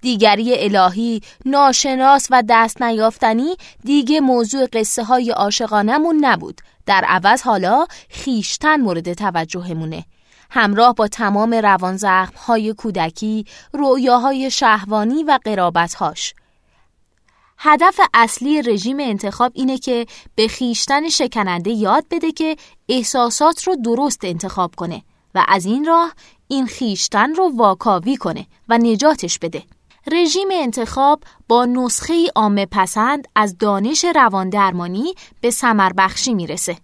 دیگری 0.01 0.53
الهی، 0.59 1.21
ناشناس 1.45 2.27
و 2.31 2.43
دست 2.49 2.81
نیافتنی 2.81 3.55
دیگه 3.83 4.19
موضوع 4.19 4.67
قصه 4.73 5.03
های 5.03 5.31
عاشقانمون 5.31 6.25
نبود. 6.25 6.61
در 6.85 7.05
عوض 7.07 7.41
حالا 7.41 7.85
خیشتن 8.09 8.81
مورد 8.81 9.13
توجهمونه. 9.13 10.05
همراه 10.55 10.93
با 10.93 11.07
تمام 11.07 11.53
روانزخم 11.53 12.33
های 12.47 12.73
کودکی، 12.73 13.45
رویاهای 13.73 14.51
شهوانی 14.51 15.23
و 15.23 15.39
قرابتهاش. 15.45 16.33
هدف 17.57 17.99
اصلی 18.13 18.61
رژیم 18.61 18.99
انتخاب 18.99 19.51
اینه 19.55 19.77
که 19.77 20.05
به 20.35 20.47
خیشتن 20.47 21.09
شکننده 21.09 21.71
یاد 21.71 22.05
بده 22.11 22.31
که 22.31 22.55
احساسات 22.89 23.63
رو 23.63 23.75
درست 23.75 24.19
انتخاب 24.23 24.75
کنه 24.75 25.03
و 25.35 25.45
از 25.47 25.65
این 25.65 25.85
راه 25.85 26.13
این 26.47 26.65
خیشتن 26.65 27.35
رو 27.35 27.51
واکاوی 27.55 28.17
کنه 28.17 28.47
و 28.69 28.77
نجاتش 28.77 29.39
بده. 29.39 29.63
رژیم 30.11 30.47
انتخاب 30.51 31.23
با 31.47 31.65
نسخه 31.65 32.27
عامه 32.35 32.65
پسند 32.65 33.27
از 33.35 33.57
دانش 33.57 34.05
رواندرمانی 34.15 35.13
به 35.41 35.51
سمر 35.51 35.91
بخشی 35.97 36.33
می‌رسه. 36.33 36.77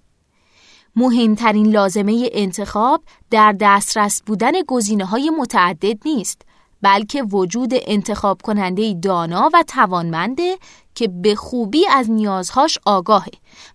مهمترین 0.95 1.67
لازمه 1.67 2.29
انتخاب 2.33 3.03
در 3.31 3.55
دسترس 3.59 4.21
بودن 4.25 4.51
گزینه 4.67 5.05
های 5.05 5.29
متعدد 5.29 5.97
نیست 6.05 6.41
بلکه 6.81 7.23
وجود 7.23 7.71
انتخاب 7.73 8.41
کننده 8.41 8.93
دانا 8.93 9.49
و 9.53 9.63
توانمنده 9.67 10.57
که 10.95 11.07
به 11.07 11.35
خوبی 11.35 11.87
از 11.87 12.11
نیازهاش 12.11 12.77
آگاهه 12.85 13.31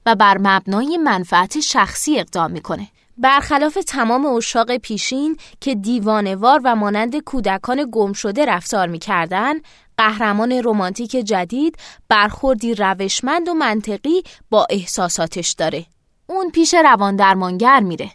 و 0.07 0.15
بر 0.15 0.39
مبنای 0.39 0.97
منفعت 0.97 1.61
شخصی 1.61 2.21
اقدام 2.21 2.51
می‌کنه. 2.51 2.89
برخلاف 3.19 3.79
تمام 3.87 4.27
اشاق 4.27 4.77
پیشین 4.77 5.37
که 5.61 5.75
دیوانوار 5.75 6.61
و 6.65 6.77
مانند 6.77 7.17
کودکان 7.17 7.89
گم 7.93 8.13
شده 8.13 8.45
رفتار 8.45 8.87
می‌کردن، 8.87 9.55
قهرمان 9.97 10.61
رمانتیک 10.65 11.11
جدید 11.11 11.77
برخوردی 12.09 12.75
روشمند 12.75 13.49
و 13.49 13.55
منطقی 13.55 14.23
با 14.51 14.67
احساساتش 14.71 15.53
داره. 15.53 15.87
اون 16.27 16.51
پیش 16.51 16.75
روان 16.75 17.17
درمانگر 17.17 17.81
میره. 17.81 18.11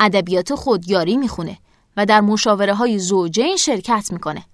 ادبیات 0.00 0.54
خودیاری 0.54 1.16
می‌خونه 1.16 1.58
و 1.96 2.06
در 2.06 2.20
مشاوره 2.20 2.74
های 2.74 2.98
زوجین 2.98 3.56
شرکت 3.56 4.08
می‌کنه. 4.12 4.44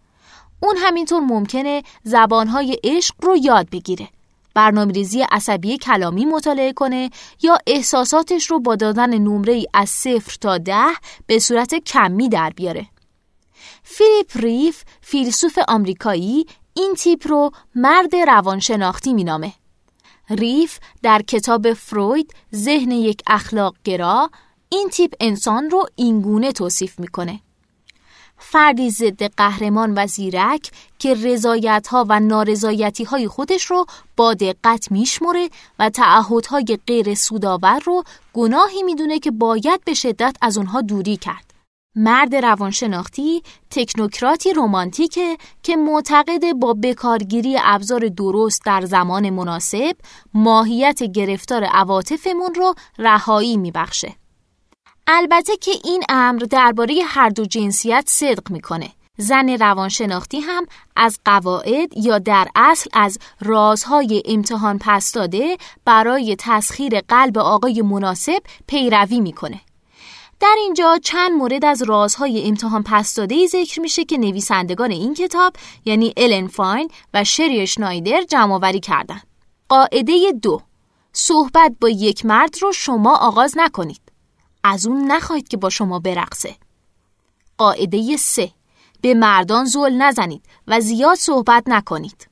اون 0.60 0.76
همینطور 0.76 1.20
ممکنه 1.20 1.82
زبانهای 2.02 2.78
عشق 2.84 3.14
رو 3.22 3.36
یاد 3.36 3.70
بگیره. 3.70 4.08
برنامه 4.54 4.92
ریزی 4.92 5.22
عصبی 5.22 5.78
کلامی 5.78 6.24
مطالعه 6.24 6.72
کنه 6.72 7.10
یا 7.42 7.58
احساساتش 7.66 8.50
رو 8.50 8.60
با 8.60 8.76
دادن 8.76 9.18
نمره 9.18 9.52
ای 9.52 9.66
از 9.74 9.88
صفر 9.88 10.36
تا 10.40 10.58
ده 10.58 10.86
به 11.26 11.38
صورت 11.38 11.74
کمی 11.74 12.28
در 12.28 12.50
بیاره. 12.50 12.86
فیلیپ 13.82 14.36
ریف 14.36 14.84
فیلسوف 15.00 15.58
آمریکایی 15.68 16.46
این 16.74 16.94
تیپ 16.94 17.26
رو 17.26 17.50
مرد 17.74 18.16
روانشناختی 18.16 19.14
مینامه. 19.14 19.52
ریف 20.30 20.78
در 21.02 21.22
کتاب 21.22 21.72
فروید 21.72 22.34
ذهن 22.54 22.90
یک 22.90 23.22
اخلاق 23.26 23.74
گرا 23.84 24.30
این 24.68 24.88
تیپ 24.88 25.14
انسان 25.20 25.70
رو 25.70 25.86
اینگونه 25.96 26.52
توصیف 26.52 26.98
می‌کنه. 26.98 27.40
فردی 28.38 28.90
ضد 28.90 29.22
قهرمان 29.22 29.94
و 29.96 30.06
زیرک 30.06 30.70
که 30.98 31.14
رضایت 31.14 31.86
ها 31.90 32.06
و 32.08 32.20
نارضایتی 32.20 33.04
های 33.04 33.28
خودش 33.28 33.64
رو 33.64 33.86
با 34.16 34.34
دقت 34.34 34.92
میشمره 34.92 35.50
و 35.78 35.90
تعهدهای 35.90 36.78
غیر 36.86 37.14
سودآور 37.14 37.78
رو 37.84 38.04
گناهی 38.32 38.82
می‌دونه 38.82 39.18
که 39.18 39.30
باید 39.30 39.84
به 39.84 39.94
شدت 39.94 40.36
از 40.40 40.58
اونها 40.58 40.80
دوری 40.80 41.16
کرد. 41.16 41.47
مرد 42.00 42.34
روانشناختی 42.34 43.42
تکنوکراتی 43.70 44.52
رومانتیکه 44.52 45.36
که 45.62 45.76
معتقد 45.76 46.52
با 46.52 46.74
بکارگیری 46.82 47.56
ابزار 47.62 48.08
درست 48.08 48.64
در 48.64 48.84
زمان 48.84 49.30
مناسب 49.30 49.96
ماهیت 50.34 51.02
گرفتار 51.02 51.64
عواطفمون 51.64 52.54
رو 52.54 52.74
رهایی 52.98 53.56
میبخشه. 53.56 54.12
البته 55.06 55.56
که 55.56 55.70
این 55.84 56.02
امر 56.08 56.38
درباره 56.38 56.94
هر 57.06 57.28
دو 57.28 57.44
جنسیت 57.44 58.04
صدق 58.06 58.50
می‌کنه. 58.50 58.90
زن 59.16 59.48
روانشناختی 59.48 60.40
هم 60.40 60.66
از 60.96 61.18
قواعد 61.24 61.96
یا 61.96 62.18
در 62.18 62.48
اصل 62.56 62.90
از 62.92 63.18
رازهای 63.40 64.22
امتحان 64.26 64.78
پس 64.80 65.12
داده 65.12 65.56
برای 65.84 66.36
تسخیر 66.38 67.00
قلب 67.00 67.38
آقای 67.38 67.82
مناسب 67.82 68.42
پیروی 68.66 69.20
می‌کنه. 69.20 69.60
در 70.40 70.56
اینجا 70.58 70.98
چند 71.02 71.32
مورد 71.32 71.64
از 71.64 71.82
رازهای 71.82 72.48
امتحان 72.48 72.82
پس 72.82 73.14
داده 73.14 73.46
ذکر 73.46 73.80
میشه 73.80 74.04
که 74.04 74.18
نویسندگان 74.18 74.90
این 74.90 75.14
کتاب 75.14 75.52
یعنی 75.84 76.12
الن 76.16 76.46
فاین 76.46 76.90
و 77.14 77.24
شری 77.24 77.66
شنایدر 77.66 78.22
جمعآوری 78.22 78.80
کردند. 78.80 79.26
قاعده 79.68 80.32
دو 80.42 80.60
صحبت 81.12 81.72
با 81.80 81.88
یک 81.88 82.26
مرد 82.26 82.54
رو 82.62 82.72
شما 82.72 83.16
آغاز 83.16 83.54
نکنید. 83.56 84.00
از 84.64 84.86
اون 84.86 85.12
نخواهید 85.12 85.48
که 85.48 85.56
با 85.56 85.70
شما 85.70 85.98
برقصه. 85.98 86.56
قاعده 87.58 88.16
سه 88.16 88.50
به 89.00 89.14
مردان 89.14 89.64
زول 89.64 89.92
نزنید 89.92 90.42
و 90.66 90.80
زیاد 90.80 91.16
صحبت 91.16 91.62
نکنید. 91.66 92.28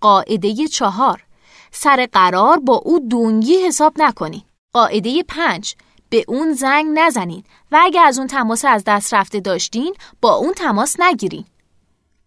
قاعده 0.00 0.68
چهار 0.68 1.24
سر 1.72 2.08
قرار 2.12 2.58
با 2.58 2.74
او 2.74 2.98
دونگی 2.98 3.56
حساب 3.56 3.92
نکنید. 3.96 4.44
قاعده 4.72 5.22
پنج 5.22 5.74
به 6.10 6.24
اون 6.28 6.52
زنگ 6.52 6.86
نزنید 6.98 7.46
و 7.72 7.78
اگه 7.82 8.00
از 8.00 8.18
اون 8.18 8.26
تماس 8.26 8.64
از 8.64 8.84
دست 8.86 9.14
رفته 9.14 9.40
داشتین 9.40 9.94
با 10.20 10.34
اون 10.34 10.52
تماس 10.52 11.00
نگیرین. 11.00 11.44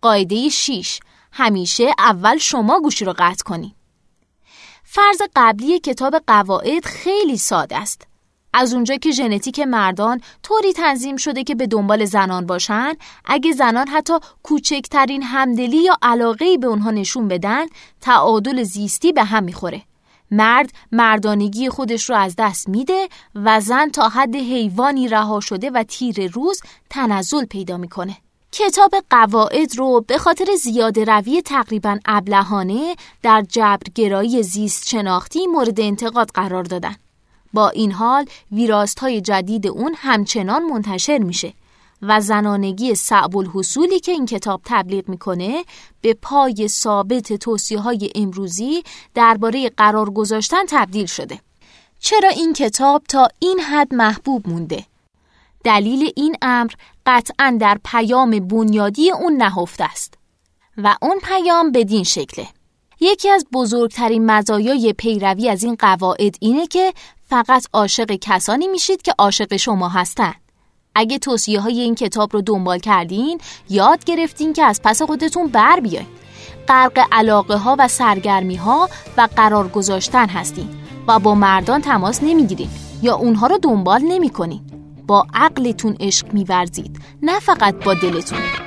قاعده 0.01 0.49
6 0.49 0.99
همیشه 1.31 1.91
اول 1.99 2.37
شما 2.37 2.79
گوشی 2.79 3.05
رو 3.05 3.13
قطع 3.17 3.43
کنید. 3.43 3.75
فرض 4.83 5.21
قبلی 5.35 5.79
کتاب 5.79 6.15
قواعد 6.27 6.85
خیلی 6.85 7.37
ساده 7.37 7.77
است. 7.77 8.07
از 8.53 8.73
اونجا 8.73 8.95
که 8.95 9.11
ژنتیک 9.11 9.59
مردان 9.59 10.21
طوری 10.43 10.73
تنظیم 10.73 11.17
شده 11.17 11.43
که 11.43 11.55
به 11.55 11.67
دنبال 11.67 12.05
زنان 12.05 12.45
باشن 12.45 12.93
اگه 13.25 13.51
زنان 13.51 13.87
حتی 13.87 14.13
کوچکترین 14.43 15.23
همدلی 15.23 15.77
یا 15.77 15.97
علاقه 16.01 16.57
به 16.57 16.67
اونها 16.67 16.91
نشون 16.91 17.27
بدن 17.27 17.65
تعادل 18.01 18.63
زیستی 18.63 19.13
به 19.13 19.23
هم 19.23 19.43
می‌خوره 19.43 19.81
مرد 20.31 20.71
مردانگی 20.91 21.69
خودش 21.69 22.09
رو 22.09 22.15
از 22.15 22.35
دست 22.37 22.69
میده 22.69 23.07
و 23.35 23.59
زن 23.59 23.89
تا 23.89 24.09
حد 24.09 24.35
حیوانی 24.35 25.07
رها 25.07 25.39
شده 25.39 25.69
و 25.69 25.83
تیر 25.83 26.31
روز 26.31 26.61
تنزل 26.89 27.45
پیدا 27.45 27.77
می‌کنه 27.77 28.17
کتاب 28.51 28.91
قواعد 29.09 29.77
رو 29.77 30.03
به 30.07 30.17
خاطر 30.17 30.45
زیاده 30.63 31.05
روی 31.05 31.41
تقریبا 31.41 31.99
ابلهانه 32.05 32.95
در 33.23 33.41
جبرگرایی 33.49 34.43
زیست 34.43 34.87
شناختی 34.87 35.47
مورد 35.47 35.79
انتقاد 35.79 36.29
قرار 36.33 36.63
دادن. 36.63 36.95
با 37.53 37.69
این 37.69 37.91
حال 37.91 38.25
ویراست 38.51 38.99
های 38.99 39.21
جدید 39.21 39.67
اون 39.67 39.95
همچنان 39.97 40.63
منتشر 40.63 41.17
میشه 41.17 41.53
و 42.01 42.21
زنانگی 42.21 42.95
صعب 42.95 43.37
الحصولی 43.37 43.99
که 43.99 44.11
این 44.11 44.25
کتاب 44.25 44.61
تبلیغ 44.65 45.09
می‌کنه 45.09 45.63
به 46.01 46.13
پای 46.13 46.67
ثابت 46.67 47.33
توصیه 47.33 47.79
های 47.79 48.11
امروزی 48.15 48.83
درباره 49.13 49.69
قرار 49.69 50.09
گذاشتن 50.09 50.65
تبدیل 50.67 51.05
شده. 51.05 51.39
چرا 51.99 52.29
این 52.29 52.53
کتاب 52.53 53.03
تا 53.09 53.27
این 53.39 53.59
حد 53.59 53.93
محبوب 53.93 54.49
مونده؟ 54.49 54.85
دلیل 55.63 56.11
این 56.15 56.35
امر 56.41 56.71
قطعا 57.05 57.57
در 57.61 57.79
پیام 57.85 58.39
بنیادی 58.39 59.11
اون 59.11 59.33
نهفته 59.33 59.83
است 59.83 60.13
و 60.77 60.95
اون 61.01 61.19
پیام 61.23 61.71
بدین 61.71 62.03
شکله. 62.03 62.47
یکی 62.99 63.29
از 63.29 63.45
بزرگترین 63.53 64.25
مزایای 64.25 64.93
پیروی 64.93 65.49
از 65.49 65.63
این 65.63 65.75
قواعد 65.79 66.35
اینه 66.39 66.67
که 66.67 66.93
فقط 67.29 67.65
عاشق 67.73 68.11
کسانی 68.21 68.67
میشید 68.67 69.01
که 69.01 69.13
عاشق 69.17 69.55
شما 69.55 69.89
هستند. 69.89 70.46
اگه 70.99 71.17
توصیه 71.17 71.59
های 71.59 71.79
این 71.79 71.95
کتاب 71.95 72.33
رو 72.33 72.41
دنبال 72.41 72.79
کردین 72.79 73.39
یاد 73.69 74.03
گرفتین 74.03 74.53
که 74.53 74.63
از 74.63 74.81
پس 74.83 75.01
خودتون 75.01 75.47
بر 75.47 75.79
بیاین. 75.79 76.07
غرق 76.67 77.07
علاقه 77.11 77.57
ها 77.57 77.75
و 77.79 77.87
سرگرمی 77.87 78.55
ها 78.55 78.89
و 79.17 79.27
قرار 79.35 79.67
گذاشتن 79.67 80.29
هستین 80.29 80.69
و 81.07 81.19
با 81.19 81.35
مردان 81.35 81.81
تماس 81.81 82.23
نمی‌گیرین 82.23 82.69
یا 83.01 83.15
اونها 83.15 83.47
رو 83.47 83.57
دنبال 83.57 84.01
نمی‌کنین. 84.01 84.61
با 85.07 85.27
عقلتون 85.33 85.97
عشق 85.99 86.33
میورزید 86.33 86.99
نه 87.21 87.39
فقط 87.39 87.75
با 87.83 87.93
دلتون. 87.93 88.66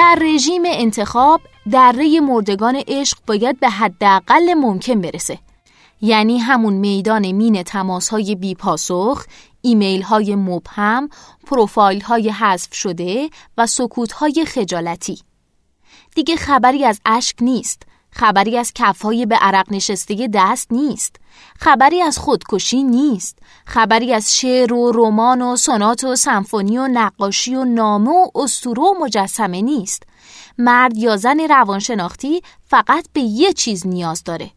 در 0.00 0.18
رژیم 0.20 0.62
انتخاب 0.66 1.40
دره 1.72 2.20
مردگان 2.20 2.82
عشق 2.88 3.18
باید 3.26 3.60
به 3.60 3.68
حداقل 3.68 4.54
ممکن 4.54 5.00
برسه 5.00 5.38
یعنی 6.00 6.38
همون 6.38 6.72
میدان 6.72 7.32
مین 7.32 7.62
تماس 7.62 8.08
های 8.08 8.34
بی 8.34 8.54
پاسخ، 8.54 9.24
ایمیل 9.60 10.02
های 10.02 10.34
مبهم، 10.34 11.08
پروفایل 11.46 12.00
های 12.00 12.30
حذف 12.30 12.74
شده 12.74 13.30
و 13.58 13.66
سکوت 13.66 14.12
های 14.12 14.44
خجالتی. 14.46 15.22
دیگه 16.14 16.36
خبری 16.36 16.84
از 16.84 17.00
اشک 17.06 17.36
نیست، 17.40 17.82
خبری 18.12 18.58
از 18.58 18.72
کفهای 18.74 19.26
به 19.26 19.36
عرق 19.36 19.72
نشسته 19.72 20.28
دست 20.34 20.72
نیست. 20.72 21.16
خبری 21.58 22.02
از 22.02 22.18
خودکشی 22.18 22.82
نیست. 22.82 23.38
خبری 23.66 24.14
از 24.14 24.36
شعر 24.36 24.72
و 24.72 24.92
رمان 24.94 25.42
و 25.42 25.56
سونات 25.56 26.04
و 26.04 26.16
سمفونی 26.16 26.78
و 26.78 26.88
نقاشی 26.88 27.54
و 27.54 27.64
نامه 27.64 28.10
و 28.10 28.26
اسطوره 28.34 28.82
و 28.82 28.94
مجسمه 29.00 29.62
نیست. 29.62 30.02
مرد 30.58 30.96
یا 30.96 31.16
زن 31.16 31.40
روانشناختی 31.40 32.42
فقط 32.66 33.06
به 33.12 33.20
یه 33.20 33.52
چیز 33.52 33.86
نیاز 33.86 34.24
داره. 34.24 34.50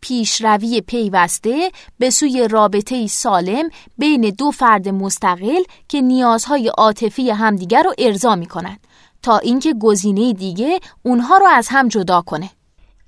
پیشروی 0.00 0.80
پیوسته 0.80 1.72
به 1.98 2.10
سوی 2.10 2.48
رابطه 2.48 3.06
سالم 3.06 3.68
بین 3.98 4.20
دو 4.20 4.50
فرد 4.50 4.88
مستقل 4.88 5.62
که 5.88 6.00
نیازهای 6.00 6.68
عاطفی 6.68 7.30
همدیگر 7.30 7.82
رو 7.82 7.94
ارضا 7.98 8.36
می‌کنند 8.36 8.86
تا 9.22 9.38
اینکه 9.38 9.74
گزینه 9.74 10.32
دیگه 10.32 10.80
اونها 11.02 11.38
رو 11.38 11.46
از 11.46 11.68
هم 11.70 11.88
جدا 11.88 12.20
کنه. 12.22 12.50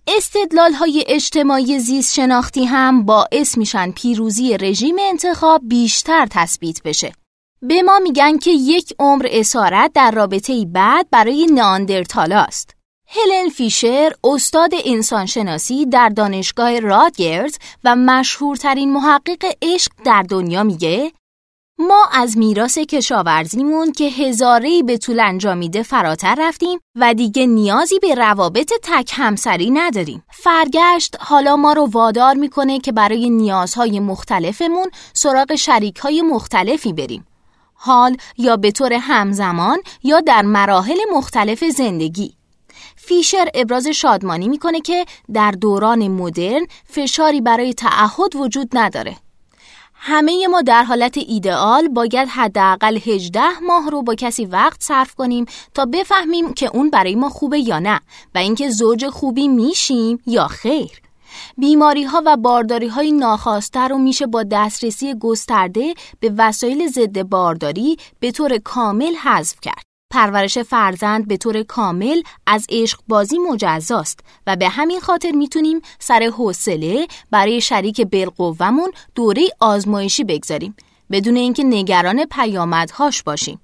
استدلال 0.07 0.73
های 0.73 1.04
اجتماعی 1.09 1.78
زیست 1.78 2.14
شناختی 2.14 2.64
هم 2.64 3.04
باعث 3.04 3.59
میشن 3.59 3.90
پیروزی 3.90 4.57
رژیم 4.59 4.97
انتخاب 5.00 5.61
بیشتر 5.64 6.26
تثبیت 6.30 6.83
بشه. 6.83 7.12
به 7.62 7.83
ما 7.83 7.99
میگن 7.99 8.38
که 8.38 8.50
یک 8.50 8.95
عمر 8.99 9.26
اسارت 9.30 9.92
در 9.95 10.11
رابطه 10.11 10.64
بعد 10.64 11.07
برای 11.11 11.47
است. 12.37 12.75
هلن 13.09 13.49
فیشر 13.49 14.12
استاد 14.25 14.71
انسانشناسی 14.85 15.87
در 15.87 16.09
دانشگاه 16.09 16.80
رادگرز 16.80 17.57
و 17.85 17.97
مشهورترین 17.97 18.92
محقق 18.92 19.45
عشق 19.62 19.92
در 20.04 20.23
دنیا 20.23 20.62
میگه 20.62 21.12
ما 21.82 22.06
از 22.12 22.38
میراث 22.38 22.78
کشاورزیمون 22.78 23.92
که 23.92 24.04
هزارهی 24.04 24.82
به 24.82 24.99
طول 24.99 25.20
انجامیده 25.20 25.82
فراتر 25.82 26.37
رفتیم 26.38 26.78
و 26.96 27.14
دیگه 27.14 27.46
نیازی 27.46 27.99
به 27.99 28.14
روابط 28.14 28.72
تک 28.82 29.12
همسری 29.14 29.70
نداریم. 29.70 30.22
فرگشت 30.32 31.16
حالا 31.20 31.56
ما 31.56 31.72
رو 31.72 31.87
وادار 31.87 32.34
می‌کنه 32.34 32.78
که 32.78 32.92
برای 32.92 33.30
نیازهای 33.30 34.00
مختلفمون 34.00 34.90
سراغ 35.12 35.54
شریکهای 35.54 36.22
مختلفی 36.22 36.92
بریم. 36.92 37.26
حال 37.75 38.16
یا 38.38 38.56
به 38.56 38.70
طور 38.70 38.92
همزمان 38.92 39.78
یا 40.02 40.20
در 40.20 40.42
مراحل 40.42 40.99
مختلف 41.12 41.64
زندگی. 41.64 42.34
فیشر 42.96 43.49
ابراز 43.54 43.87
شادمانی 43.87 44.49
می‌کنه 44.49 44.80
که 44.80 45.04
در 45.34 45.50
دوران 45.50 46.08
مدرن 46.08 46.66
فشاری 46.84 47.40
برای 47.40 47.75
تعهد 47.75 48.37
وجود 48.37 48.68
نداره. 48.72 49.16
همه 50.02 50.47
ما 50.47 50.62
در 50.62 50.83
حالت 50.83 51.19
ایدئال 51.19 51.88
باید 51.88 52.28
حداقل 52.28 52.97
18 52.97 53.40
ماه 53.62 53.90
رو 53.90 54.02
با 54.02 54.14
کسی 54.14 54.45
وقت 54.45 54.83
صرف 54.83 55.14
کنیم 55.14 55.47
تا 55.75 55.85
بفهمیم 55.85 56.54
که 56.54 56.71
اون 56.75 56.90
برای 56.90 57.14
ما 57.14 57.28
خوبه 57.28 57.59
یا 57.59 57.78
نه 57.78 58.00
و 58.35 58.38
اینکه 58.38 58.71
زوج 58.71 59.07
خوبی 59.07 59.49
میشیم 59.49 60.19
یا 60.26 60.47
خیر. 60.47 60.90
بیماری 61.59 62.04
ها 62.04 62.23
و 62.26 62.37
بارداری 62.37 62.88
های 62.88 63.12
ناخواسته 63.12 63.80
رو 63.80 63.99
میشه 63.99 64.26
با 64.26 64.42
دسترسی 64.42 65.14
گسترده 65.14 65.95
به 66.21 66.35
وسایل 66.38 66.88
ضد 66.88 67.23
بارداری 67.23 67.97
به 68.21 68.30
طور 68.30 68.59
کامل 68.59 69.14
حذف 69.14 69.61
کرد. 69.61 69.89
پرورش 70.10 70.58
فرزند 70.58 71.28
به 71.28 71.36
طور 71.36 71.62
کامل 71.62 72.22
از 72.46 72.66
عشق 72.68 73.00
بازی 73.08 73.38
مجزاست 73.38 74.20
و 74.46 74.56
به 74.56 74.68
همین 74.68 75.00
خاطر 75.00 75.30
می‌تونیم 75.30 75.80
سر 75.98 76.30
حوصله 76.36 77.06
برای 77.30 77.60
شریک 77.60 78.00
بالقوهمون 78.00 78.92
دوره 79.14 79.42
آزمایشی 79.60 80.24
بگذاریم 80.24 80.76
بدون 81.10 81.36
اینکه 81.36 81.64
نگران 81.64 82.24
پیامدهاش 82.24 83.22
باشیم. 83.22 83.60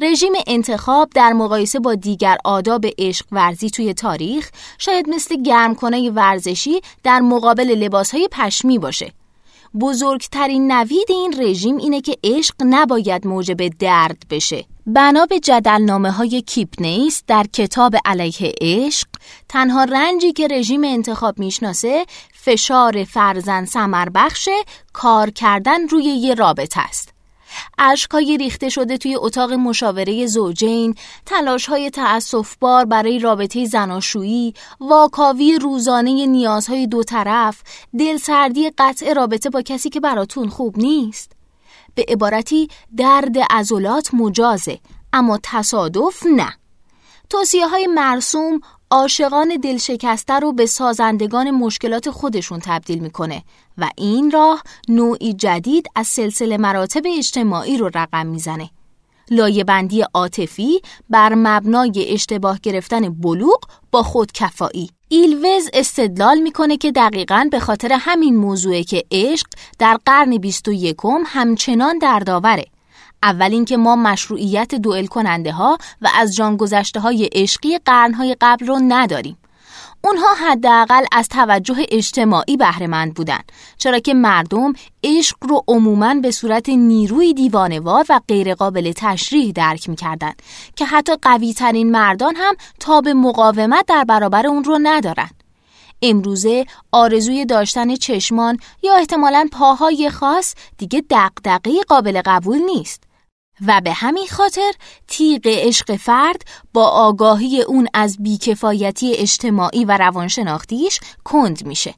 رژیم 0.00 0.32
انتخاب 0.46 1.10
در 1.14 1.32
مقایسه 1.32 1.80
با 1.80 1.94
دیگر 1.94 2.36
آداب 2.44 2.86
عشق 2.98 3.26
ورزی 3.32 3.70
توی 3.70 3.94
تاریخ 3.94 4.50
شاید 4.78 5.08
مثل 5.08 5.42
گرم 5.42 5.74
کنه 5.74 6.10
ورزشی 6.10 6.80
در 7.02 7.20
مقابل 7.20 7.70
لباسهای 7.70 8.28
پشمی 8.32 8.78
باشه. 8.78 9.12
بزرگترین 9.80 10.72
نوید 10.72 11.06
این 11.08 11.34
رژیم 11.38 11.76
اینه 11.76 12.00
که 12.00 12.16
عشق 12.24 12.54
نباید 12.60 13.26
موجب 13.26 13.68
درد 13.68 14.22
بشه. 14.30 14.64
بنا 14.90 15.26
به 15.26 15.40
جدلنامه 15.40 16.10
های 16.10 16.42
کیپنیس 16.42 17.22
در 17.26 17.46
کتاب 17.52 17.96
علیه 18.04 18.54
عشق 18.60 19.08
تنها 19.48 19.84
رنجی 19.84 20.32
که 20.32 20.48
رژیم 20.48 20.84
انتخاب 20.84 21.38
می‌شناسه 21.38 22.06
فشار 22.32 23.04
فرزن 23.04 23.64
سمر 23.64 24.08
بخش 24.08 24.48
کار 24.92 25.30
کردن 25.30 25.88
روی 25.88 26.04
یه 26.04 26.34
رابطه 26.34 26.80
است. 26.80 27.08
اشکای 27.78 28.36
ریخته 28.36 28.68
شده 28.68 28.98
توی 28.98 29.16
اتاق 29.16 29.52
مشاوره 29.52 30.26
زوجین، 30.26 30.94
تلاش 31.26 31.66
های 31.66 31.90
بار 32.60 32.84
برای 32.84 33.18
رابطه 33.18 33.64
زناشویی، 33.64 34.54
واکاوی 34.80 35.58
روزانه 35.58 36.26
نیازهای 36.26 36.86
دو 36.86 37.02
طرف، 37.02 37.62
دلسردی 37.98 38.70
قطع 38.78 39.12
رابطه 39.12 39.50
با 39.50 39.62
کسی 39.62 39.90
که 39.90 40.00
براتون 40.00 40.48
خوب 40.48 40.78
نیست. 40.78 41.37
به 41.98 42.04
عبارتی 42.08 42.68
درد 42.96 43.38
عضلات 43.50 44.14
مجازه 44.14 44.78
اما 45.12 45.38
تصادف 45.42 46.26
نه. 46.36 46.52
توصیه 47.30 47.66
های 47.68 47.86
مرسوم 47.86 48.60
عاشقان 48.90 49.56
دلشکسته 49.56 50.34
رو 50.34 50.52
به 50.52 50.66
سازندگان 50.66 51.50
مشکلات 51.50 52.10
خودشون 52.10 52.60
تبدیل 52.64 52.98
می‌کنه 52.98 53.42
و 53.78 53.88
این 53.96 54.30
راه 54.30 54.62
نوعی 54.88 55.34
جدید 55.34 55.86
از 55.94 56.06
سلسله 56.06 56.56
مراتب 56.56 57.02
اجتماعی 57.06 57.76
رو 57.76 57.90
رقم 57.94 58.26
می‌زنه. 58.26 58.70
لایبندی 59.30 60.04
عاطفی 60.14 60.80
بر 61.10 61.34
مبنای 61.34 62.06
اشتباه 62.08 62.58
گرفتن 62.62 63.08
بلوغ 63.08 63.60
با 63.90 64.02
خودکفایی. 64.02 64.90
ایلوز 65.08 65.68
استدلال 65.72 66.38
می‌کنه 66.38 66.76
که 66.76 66.92
دقیقا 66.92 67.48
به 67.50 67.60
خاطر 67.60 67.92
همین 68.00 68.36
موضوعه 68.36 68.84
که 68.84 69.04
عشق 69.12 69.46
در 69.78 69.98
قرن 70.06 70.38
21 70.38 70.96
همچنان 71.26 71.98
دردآوره. 71.98 72.64
اول 73.22 73.52
اینکه 73.52 73.76
ما 73.76 73.96
مشروعیت 73.96 74.74
دوئل 74.74 75.06
کننده 75.06 75.52
ها 75.52 75.78
و 76.02 76.08
از 76.14 76.36
جان 76.36 76.56
گذشته 76.56 77.00
های 77.00 77.28
عشقی 77.32 77.78
قرنهای 77.78 78.36
قبل 78.40 78.66
رو 78.66 78.78
نداریم. 78.88 79.36
اونها 80.04 80.34
حداقل 80.34 81.04
از 81.12 81.28
توجه 81.28 81.76
اجتماعی 81.90 82.56
بهرهمند 82.56 83.14
بودن 83.14 83.40
چرا 83.78 83.98
که 83.98 84.14
مردم 84.14 84.72
عشق 85.04 85.36
رو 85.40 85.64
عموماً 85.68 86.14
به 86.14 86.30
صورت 86.30 86.68
نیروی 86.68 87.34
دیوانوار 87.34 88.06
و 88.08 88.20
غیرقابل 88.28 88.92
تشریح 88.96 89.52
درک 89.52 89.88
می‌کردن 89.88 90.32
که 90.76 90.84
حتی 90.84 91.12
قوی 91.22 91.54
ترین 91.54 91.90
مردان 91.90 92.36
هم 92.36 92.54
تاب 92.80 93.08
مقاومت 93.08 93.86
در 93.86 94.04
برابر 94.04 94.46
اون 94.46 94.64
رو 94.64 94.78
ندارن. 94.82 95.30
امروزه 96.02 96.66
آرزوی 96.92 97.44
داشتن 97.44 97.94
چشمان 97.94 98.58
یا 98.82 98.94
احتمالاً 98.94 99.48
پاهای 99.52 100.10
خاص 100.10 100.54
دیگه 100.78 101.02
دقدقه 101.10 101.70
قابل 101.88 102.22
قبول 102.24 102.58
نیست. 102.58 103.07
و 103.66 103.80
به 103.80 103.92
همین 103.92 104.26
خاطر 104.26 104.72
تیغ 105.08 105.42
عشق 105.46 105.96
فرد 105.96 106.42
با 106.72 106.88
آگاهی 106.88 107.62
اون 107.62 107.88
از 107.94 108.16
بیکفایتی 108.20 109.14
اجتماعی 109.14 109.84
و 109.84 109.98
روانشناختیش 109.98 111.00
کند 111.24 111.66
میشه. 111.66 111.94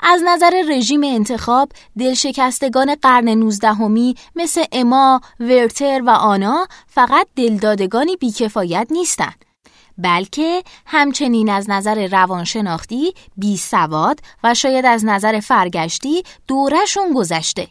از 0.00 0.22
نظر 0.26 0.62
رژیم 0.68 1.04
انتخاب 1.04 1.72
دلشکستگان 1.98 2.94
قرن 2.94 3.28
نوزدهمی 3.28 4.14
مثل 4.36 4.64
اما، 4.72 5.20
ورتر 5.40 6.02
و 6.06 6.10
آنا 6.10 6.66
فقط 6.86 7.26
دلدادگانی 7.36 8.16
بیکفایت 8.16 8.86
نیستند. 8.90 9.44
بلکه 9.98 10.62
همچنین 10.86 11.50
از 11.50 11.70
نظر 11.70 12.06
روانشناختی 12.06 13.14
بی 13.36 13.56
سواد 13.56 14.20
و 14.44 14.54
شاید 14.54 14.86
از 14.86 15.04
نظر 15.04 15.40
فرگشتی 15.40 16.22
دورشون 16.48 17.12
گذشته. 17.14 17.68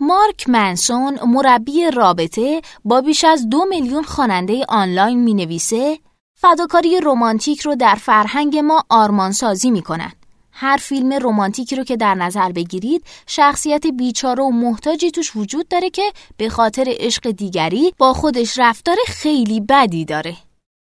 مارک 0.00 0.48
منسون 0.48 1.18
مربی 1.26 1.90
رابطه 1.90 2.62
با 2.84 3.00
بیش 3.00 3.24
از 3.24 3.48
دو 3.48 3.64
میلیون 3.64 4.02
خواننده 4.02 4.64
آنلاین 4.68 5.20
می 5.20 5.34
نویسه 5.34 5.98
فداکاری 6.34 7.00
رمانتیک 7.00 7.60
رو 7.60 7.74
در 7.74 7.94
فرهنگ 7.94 8.56
ما 8.56 8.84
آرمانسازی 8.88 9.70
می 9.70 9.82
کنن. 9.82 10.12
هر 10.52 10.76
فیلم 10.76 11.12
رمانتیکی 11.12 11.76
رو 11.76 11.84
که 11.84 11.96
در 11.96 12.14
نظر 12.14 12.52
بگیرید 12.52 13.04
شخصیت 13.26 13.86
بیچاره 13.86 14.42
و 14.42 14.50
محتاجی 14.50 15.10
توش 15.10 15.36
وجود 15.36 15.68
داره 15.68 15.90
که 15.90 16.12
به 16.36 16.48
خاطر 16.48 16.84
عشق 16.88 17.30
دیگری 17.30 17.94
با 17.98 18.12
خودش 18.12 18.58
رفتار 18.58 18.96
خیلی 19.06 19.60
بدی 19.60 20.04
داره. 20.04 20.36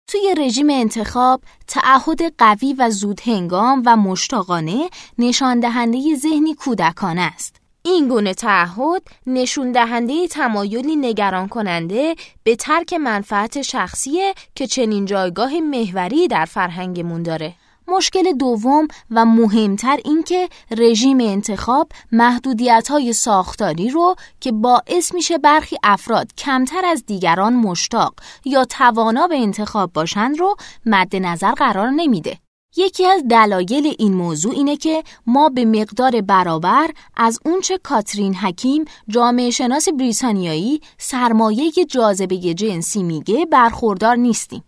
توی 0.06 0.34
رژیم 0.38 0.70
انتخاب 0.70 1.40
تعهد 1.66 2.34
قوی 2.38 2.74
و 2.78 2.90
زود 2.90 3.20
هنگام 3.24 3.82
و 3.86 3.96
مشتاقانه 3.96 4.90
نشان 5.18 5.60
دهنده 5.60 5.98
ذهنی 6.16 6.54
کودکانه 6.54 7.20
است. 7.20 7.61
این 7.84 8.08
گونه 8.08 8.34
تعهد 8.34 9.02
نشون 9.26 9.72
دهنده 9.72 10.28
تمایلی 10.28 10.96
نگران 10.96 11.48
کننده 11.48 12.14
به 12.42 12.56
ترک 12.56 12.92
منفعت 12.92 13.62
شخصیه 13.62 14.34
که 14.54 14.66
چنین 14.66 15.04
جایگاه 15.04 15.60
محوری 15.60 16.28
در 16.28 16.44
فرهنگمون 16.44 17.22
داره. 17.22 17.54
مشکل 17.88 18.32
دوم 18.32 18.88
و 19.10 19.24
مهمتر 19.24 19.98
این 20.04 20.22
که 20.22 20.48
رژیم 20.70 21.20
انتخاب 21.20 21.88
محدودیت 22.12 22.88
های 22.90 23.12
ساختاری 23.12 23.90
رو 23.90 24.16
که 24.40 24.52
باعث 24.52 25.14
میشه 25.14 25.38
برخی 25.38 25.76
افراد 25.82 26.34
کمتر 26.38 26.84
از 26.84 27.06
دیگران 27.06 27.52
مشتاق 27.52 28.14
یا 28.44 28.64
توانا 28.64 29.26
به 29.26 29.36
انتخاب 29.36 29.92
باشند 29.92 30.38
رو 30.38 30.56
مد 30.86 31.16
نظر 31.16 31.52
قرار 31.52 31.90
نمیده. 31.90 32.38
یکی 32.76 33.06
از 33.06 33.22
دلایل 33.30 33.94
این 33.98 34.14
موضوع 34.14 34.52
اینه 34.54 34.76
که 34.76 35.02
ما 35.26 35.48
به 35.48 35.64
مقدار 35.64 36.20
برابر 36.20 36.90
از 37.16 37.38
اونچه 37.44 37.78
کاترین 37.82 38.34
حکیم 38.34 38.84
جامعه 39.08 39.50
شناس 39.50 39.88
بریتانیایی 39.88 40.80
سرمایه 40.98 41.70
جاذبه 41.88 42.36
جنسی 42.36 43.02
میگه 43.02 43.46
برخوردار 43.46 44.16
نیستیم. 44.16 44.64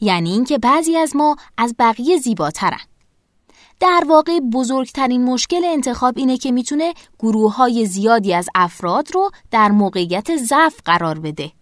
یعنی 0.00 0.32
اینکه 0.32 0.58
بعضی 0.58 0.96
از 0.96 1.16
ما 1.16 1.36
از 1.58 1.74
بقیه 1.78 2.18
زیباترن. 2.18 2.80
در 3.80 4.04
واقع 4.08 4.40
بزرگترین 4.40 5.24
مشکل 5.24 5.64
انتخاب 5.64 6.14
اینه 6.18 6.36
که 6.36 6.52
می‌تونه 6.52 6.94
گروه 7.18 7.56
های 7.56 7.86
زیادی 7.86 8.34
از 8.34 8.48
افراد 8.54 9.14
رو 9.14 9.30
در 9.50 9.68
موقعیت 9.70 10.36
ضعف 10.36 10.80
قرار 10.84 11.18
بده. 11.18 11.52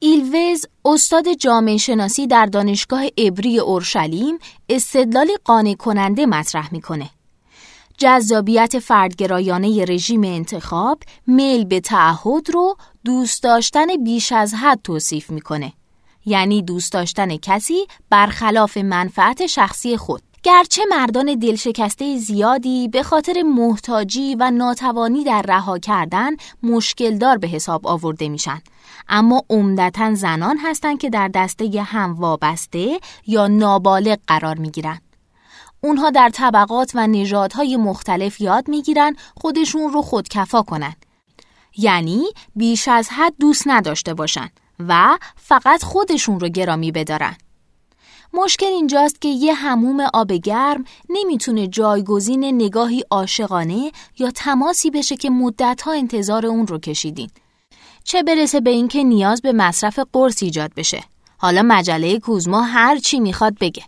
ایلوز 0.00 0.66
استاد 0.84 1.32
جامعه 1.32 1.76
شناسی 1.76 2.26
در 2.26 2.46
دانشگاه 2.46 3.02
عبری 3.18 3.58
اورشلیم 3.58 4.38
استدلالی 4.68 5.32
قانع 5.44 5.74
کننده 5.74 6.26
مطرح 6.26 6.68
می‌کنه. 6.72 7.10
جذابیت 7.98 8.78
فردگرایانه 8.78 9.84
رژیم 9.84 10.24
انتخاب 10.24 11.02
میل 11.26 11.64
به 11.64 11.80
تعهد 11.80 12.50
رو 12.50 12.76
دوست 13.04 13.42
داشتن 13.42 13.86
بیش 14.04 14.32
از 14.32 14.54
حد 14.54 14.80
توصیف 14.84 15.30
می‌کنه. 15.30 15.72
یعنی 16.26 16.62
دوست 16.62 16.92
داشتن 16.92 17.36
کسی 17.36 17.86
برخلاف 18.10 18.76
منفعت 18.76 19.46
شخصی 19.46 19.96
خود. 19.96 20.22
گرچه 20.42 20.82
مردان 20.90 21.34
دلشکسته 21.34 22.16
زیادی 22.18 22.88
به 22.88 23.02
خاطر 23.02 23.42
محتاجی 23.42 24.36
و 24.40 24.50
ناتوانی 24.50 25.24
در 25.24 25.42
رها 25.42 25.78
کردن 25.78 26.30
مشکلدار 26.62 27.38
به 27.38 27.48
حساب 27.48 27.86
آورده 27.86 28.28
میشن 28.28 28.62
اما 29.08 29.42
عمدتا 29.50 30.14
زنان 30.14 30.58
هستند 30.58 30.98
که 30.98 31.10
در 31.10 31.28
دسته 31.28 31.82
هم 31.82 32.14
وابسته 32.14 33.00
یا 33.26 33.46
نابالغ 33.46 34.18
قرار 34.26 34.58
می‌گیرن 34.58 35.00
اونها 35.80 36.10
در 36.10 36.30
طبقات 36.30 36.92
و 36.94 37.06
نژادهای 37.06 37.76
مختلف 37.76 38.40
یاد 38.40 38.68
می‌گیرن 38.68 39.16
خودشون 39.36 39.92
رو 39.92 40.02
خودکفا 40.02 40.62
کنن 40.62 40.94
یعنی 41.76 42.24
بیش 42.56 42.88
از 42.88 43.08
حد 43.08 43.34
دوست 43.40 43.62
نداشته 43.66 44.14
باشن 44.14 44.48
و 44.78 45.18
فقط 45.36 45.82
خودشون 45.82 46.40
رو 46.40 46.48
گرامی 46.48 46.92
بدارن. 46.92 47.36
مشکل 48.32 48.66
اینجاست 48.66 49.20
که 49.20 49.28
یه 49.28 49.54
هموم 49.54 50.00
آب 50.14 50.32
گرم 50.32 50.84
نمی‌تونه 51.08 51.66
جایگزین 51.66 52.44
نگاهی 52.44 53.04
عاشقانه 53.10 53.92
یا 54.18 54.30
تماسی 54.30 54.90
بشه 54.90 55.16
که 55.16 55.30
مدتها 55.30 55.92
انتظار 55.92 56.46
اون 56.46 56.66
رو 56.66 56.78
کشیدین. 56.78 57.30
چه 58.10 58.22
برسه 58.22 58.60
به 58.60 58.70
اینکه 58.70 59.02
نیاز 59.02 59.42
به 59.42 59.52
مصرف 59.52 59.98
قرص 60.12 60.42
ایجاد 60.42 60.70
بشه. 60.76 61.04
حالا 61.38 61.62
مجله 61.62 62.18
کوزما 62.18 62.62
هر 62.62 62.98
چی 62.98 63.20
می‌خواد 63.20 63.58
بگه. 63.60 63.82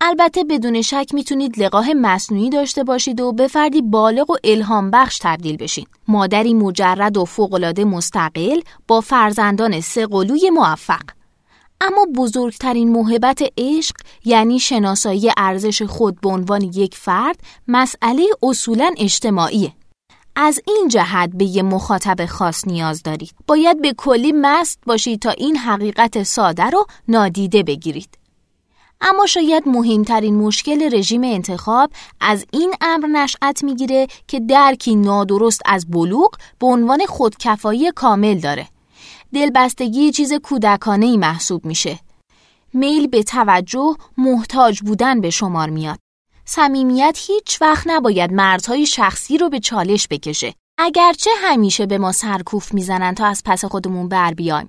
البته 0.00 0.44
بدون 0.44 0.82
شک 0.82 1.10
می‌تونید 1.14 1.62
لقاه 1.62 1.94
مصنوعی 1.94 2.50
داشته 2.50 2.84
باشید 2.84 3.20
و 3.20 3.32
به 3.32 3.48
فردی 3.48 3.82
بالغ 3.82 4.30
و 4.30 4.36
الهام 4.44 4.90
بخش 4.90 5.18
تبدیل 5.22 5.56
بشین. 5.56 5.86
مادری 6.08 6.54
مجرد 6.54 7.16
و 7.16 7.24
فوقالعاده 7.24 7.84
مستقل 7.84 8.60
با 8.88 9.00
فرزندان 9.00 9.80
سقلوی 9.80 10.50
موفق. 10.50 11.02
اما 11.80 12.06
بزرگترین 12.16 12.92
محبت 12.92 13.42
عشق 13.58 13.96
یعنی 14.24 14.58
شناسایی 14.58 15.30
ارزش 15.36 15.82
خود 15.82 16.20
به 16.20 16.28
عنوان 16.28 16.62
یک 16.62 16.94
فرد 16.94 17.40
مسئله 17.68 18.26
اصولا 18.42 18.94
اجتماعیه. 18.98 19.72
از 20.40 20.60
این 20.66 20.88
جهت 20.88 21.30
به 21.34 21.44
یه 21.44 21.62
مخاطب 21.62 22.26
خاص 22.26 22.66
نیاز 22.66 23.02
دارید. 23.02 23.34
باید 23.46 23.82
به 23.82 23.94
کلی 23.96 24.32
مست 24.32 24.78
باشید 24.86 25.22
تا 25.22 25.30
این 25.30 25.56
حقیقت 25.56 26.22
ساده 26.22 26.64
رو 26.64 26.86
نادیده 27.08 27.62
بگیرید. 27.62 28.18
اما 29.00 29.26
شاید 29.26 29.68
مهمترین 29.68 30.34
مشکل 30.34 30.96
رژیم 30.96 31.24
انتخاب 31.24 31.90
از 32.20 32.46
این 32.52 32.74
امر 32.80 33.06
نشأت 33.06 33.64
می‌گیره 33.64 34.06
که 34.28 34.40
درکی 34.40 34.96
نادرست 34.96 35.62
از 35.66 35.86
بلوغ 35.90 36.30
به 36.58 36.66
عنوان 36.66 37.06
خودکفایی 37.06 37.92
کامل 37.92 38.38
داره. 38.38 38.68
دلبستگی 39.34 40.10
چیز 40.10 40.32
کودکانه 40.32 41.06
ای 41.06 41.16
محسوب 41.16 41.64
میشه. 41.64 41.98
میل 42.72 43.06
به 43.06 43.22
توجه 43.22 43.96
محتاج 44.18 44.80
بودن 44.80 45.20
به 45.20 45.30
شمار 45.30 45.70
میاد. 45.70 45.98
صمیمیت 46.50 47.18
هیچ 47.26 47.62
وقت 47.62 47.86
نباید 47.86 48.32
مرزهای 48.32 48.86
شخصی 48.86 49.38
رو 49.38 49.48
به 49.48 49.60
چالش 49.60 50.08
بکشه. 50.10 50.54
اگرچه 50.78 51.30
همیشه 51.42 51.86
به 51.86 51.98
ما 51.98 52.12
سرکوف 52.12 52.74
می‌زنن 52.74 53.14
تا 53.14 53.26
از 53.26 53.42
پس 53.44 53.64
خودمون 53.64 54.08
بر 54.08 54.34
بیایم. 54.34 54.68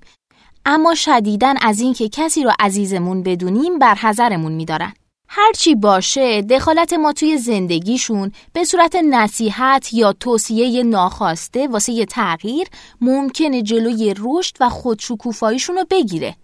اما 0.66 0.96
شدیدن 0.96 1.54
از 1.62 1.80
اینکه 1.80 2.10
کسی 2.10 2.44
رو 2.44 2.52
عزیزمون 2.60 3.24
بدونیم 3.24 3.80
بر 3.80 3.96
حذرمون 3.96 4.52
میدارن. 4.52 4.94
هرچی 5.30 5.76
باشه 5.76 6.42
دخالت 6.42 6.94
ما 6.94 7.14
توی 7.14 7.38
زندگیشون 7.38 8.32
به 8.54 8.64
صورت 8.64 8.96
نصیحت 8.96 9.94
یا 9.94 10.14
توصیه 10.14 10.84
ناخواسته 10.84 11.68
واسه 11.68 12.06
تغییر 12.06 12.68
ممکنه 13.02 13.62
جلوی 13.62 14.16
رشد 14.18 14.56
و 14.60 14.70
خودشکوفاییشون 14.70 15.76
رو 15.76 15.86
بگیره. 15.90 16.36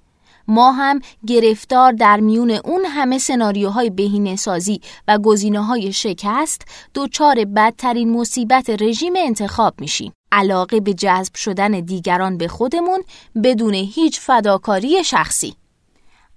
ما 0.47 0.71
هم 0.71 0.99
گرفتار 1.27 1.91
در 1.91 2.19
میون 2.19 2.51
اون 2.51 2.85
همه 2.85 3.17
سناریوهای 3.17 3.89
بهینه 3.89 4.35
سازی 4.35 4.81
و 5.07 5.17
گزینه 5.17 5.65
های 5.65 5.93
شکست 5.93 6.61
دچار 6.95 7.45
بدترین 7.45 8.11
مصیبت 8.13 8.69
رژیم 8.69 9.13
انتخاب 9.17 9.73
میشیم. 9.79 10.13
علاقه 10.31 10.79
به 10.79 10.93
جذب 10.93 11.35
شدن 11.35 11.71
دیگران 11.71 12.37
به 12.37 12.47
خودمون 12.47 13.03
بدون 13.43 13.73
هیچ 13.73 14.19
فداکاری 14.19 15.03
شخصی. 15.03 15.55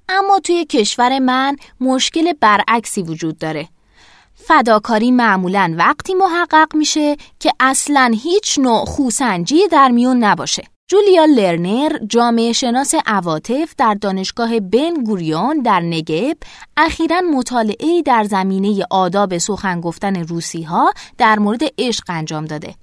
اما 0.08 0.40
توی 0.40 0.64
کشور 0.64 1.18
من 1.18 1.56
مشکل 1.80 2.32
برعکسی 2.40 3.02
وجود 3.02 3.38
داره. 3.38 3.68
فداکاری 4.34 5.10
معمولا 5.10 5.74
وقتی 5.78 6.14
محقق 6.14 6.74
میشه 6.74 7.16
که 7.40 7.52
اصلا 7.60 8.14
هیچ 8.22 8.58
نوع 8.58 8.84
خوسنجی 8.84 9.68
در 9.68 9.88
میون 9.88 10.24
نباشه. 10.24 10.62
جولیا 10.90 11.24
لرنر 11.24 11.98
جامعه 12.08 12.52
شناس 12.52 12.94
عواطف 13.06 13.74
در 13.78 13.94
دانشگاه 13.94 14.60
بن 14.60 14.94
گوریون 15.04 15.62
در 15.62 15.80
نگب 15.80 16.36
اخیرا 16.76 17.20
مطالعه 17.20 18.02
در 18.02 18.24
زمینه 18.24 18.84
آداب 18.90 19.38
سخن 19.38 19.80
گفتن 19.80 20.16
روسی 20.24 20.62
ها 20.62 20.92
در 21.18 21.38
مورد 21.38 21.60
عشق 21.78 22.04
انجام 22.08 22.44
داده. 22.44 22.74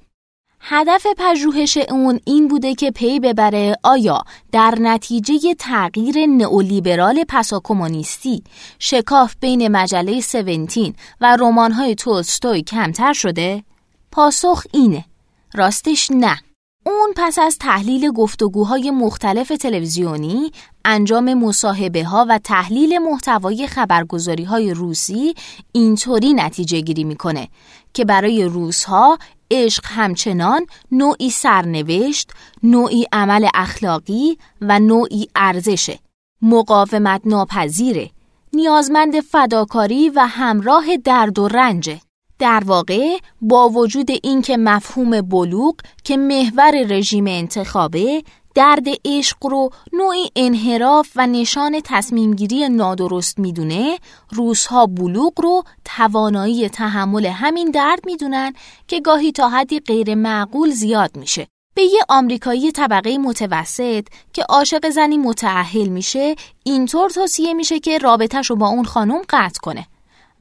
هدف 0.60 1.08
پژوهش 1.18 1.78
اون 1.78 2.20
این 2.26 2.48
بوده 2.48 2.76
که 2.76 2.92
پی 2.92 3.20
ببره 3.20 3.76
آیا 3.84 4.22
در 4.52 4.76
نتیجه 4.80 5.56
تغییر 5.60 6.26
نئولیبرال 6.26 7.24
پساکومونیستی 7.30 8.44
شکاف 8.80 9.36
بین 9.40 9.68
مجله 9.68 10.22
سونتین 10.22 10.96
و 11.22 11.38
رمان‌های 11.40 11.96
تولستوی 11.96 12.62
کمتر 12.62 13.14
شده؟ 13.14 13.64
پاسخ 14.12 14.64
اینه 14.74 15.06
راستش 15.54 16.12
نه 16.12 16.45
اون 16.88 17.14
پس 17.16 17.40
از 17.40 17.58
تحلیل 17.58 18.12
گفتگوهای 18.12 18.92
مختلف 18.92 19.48
تلویزیونی، 19.48 20.52
انجام 20.86 21.34
مصاحبه 21.34 22.04
ها 22.04 22.26
و 22.30 22.40
تحلیل 22.44 22.98
محتوای 22.98 23.68
خبرگزاری 23.68 24.44
های 24.44 24.74
روسی 24.74 25.34
اینطوری 25.72 26.34
نتیجه 26.34 26.82
گیری 26.82 27.04
می‌کنه 27.04 27.48
که 27.94 28.06
برای 28.06 28.44
روزها 28.44 29.18
عشق 29.52 29.84
همچنان 29.88 30.66
نوعی 30.92 31.30
سرنوشت، 31.30 32.32
نوعی 32.64 33.06
عمل 33.12 33.48
اخلاقی 33.54 34.38
و 34.62 34.80
نوعی 34.80 35.28
ارزشه. 35.36 36.00
مقاومت 36.42 37.22
ناپذیره. 37.26 38.10
نیازمند 38.54 39.20
فداکاری 39.20 40.10
و 40.10 40.28
همراه 40.30 40.98
درد 40.98 41.40
و 41.40 41.48
رنجه. 41.48 42.02
در 42.40 42.64
واقع 42.66 43.18
با 43.42 43.70
وجود 43.70 44.12
اینکه 44.24 44.58
مفهوم 44.58 45.22
بلوغ 45.22 45.76
که 46.04 46.18
محور 46.18 46.72
رژیم 46.72 47.28
انتخابه 47.28 48.24
درد 48.56 48.86
عشق 49.06 49.38
رو 49.46 49.70
نوعی 49.94 50.32
انحراف 50.36 51.10
و 51.16 51.28
نشان 51.28 51.82
تصمیمگیری 51.84 52.70
نادرست 52.70 53.40
می‌دونه 53.40 53.98
روزها 54.32 54.86
بلوغ 54.86 55.42
رو 55.42 55.64
توانایی 55.86 56.70
تحمل 56.70 57.26
همین 57.26 57.72
درد 57.72 58.00
می‌دونن 58.06 58.54
که 58.88 59.00
گاهی 59.00 59.32
تا 59.32 59.50
حدی 59.50 59.80
غیر 59.80 60.16
معقول 60.16 60.70
زیاد 60.70 61.18
میشه. 61.18 61.48
به 61.76 61.82
یه 61.82 62.00
آمریکایی 62.10 62.72
طبقه 62.72 63.18
متوسط 63.18 64.08
که 64.34 64.44
عاشق 64.44 64.90
زنی 64.90 65.18
متعهل 65.18 65.88
میشه 65.88 66.36
اینطور 66.64 67.10
توصیه 67.10 67.54
میشه 67.54 67.80
که 67.80 67.98
رابطهش 67.98 68.50
رو 68.50 68.56
با 68.56 68.68
اون 68.68 68.86
خانم 68.86 69.22
قطع 69.30 69.60
کنه. 69.62 69.88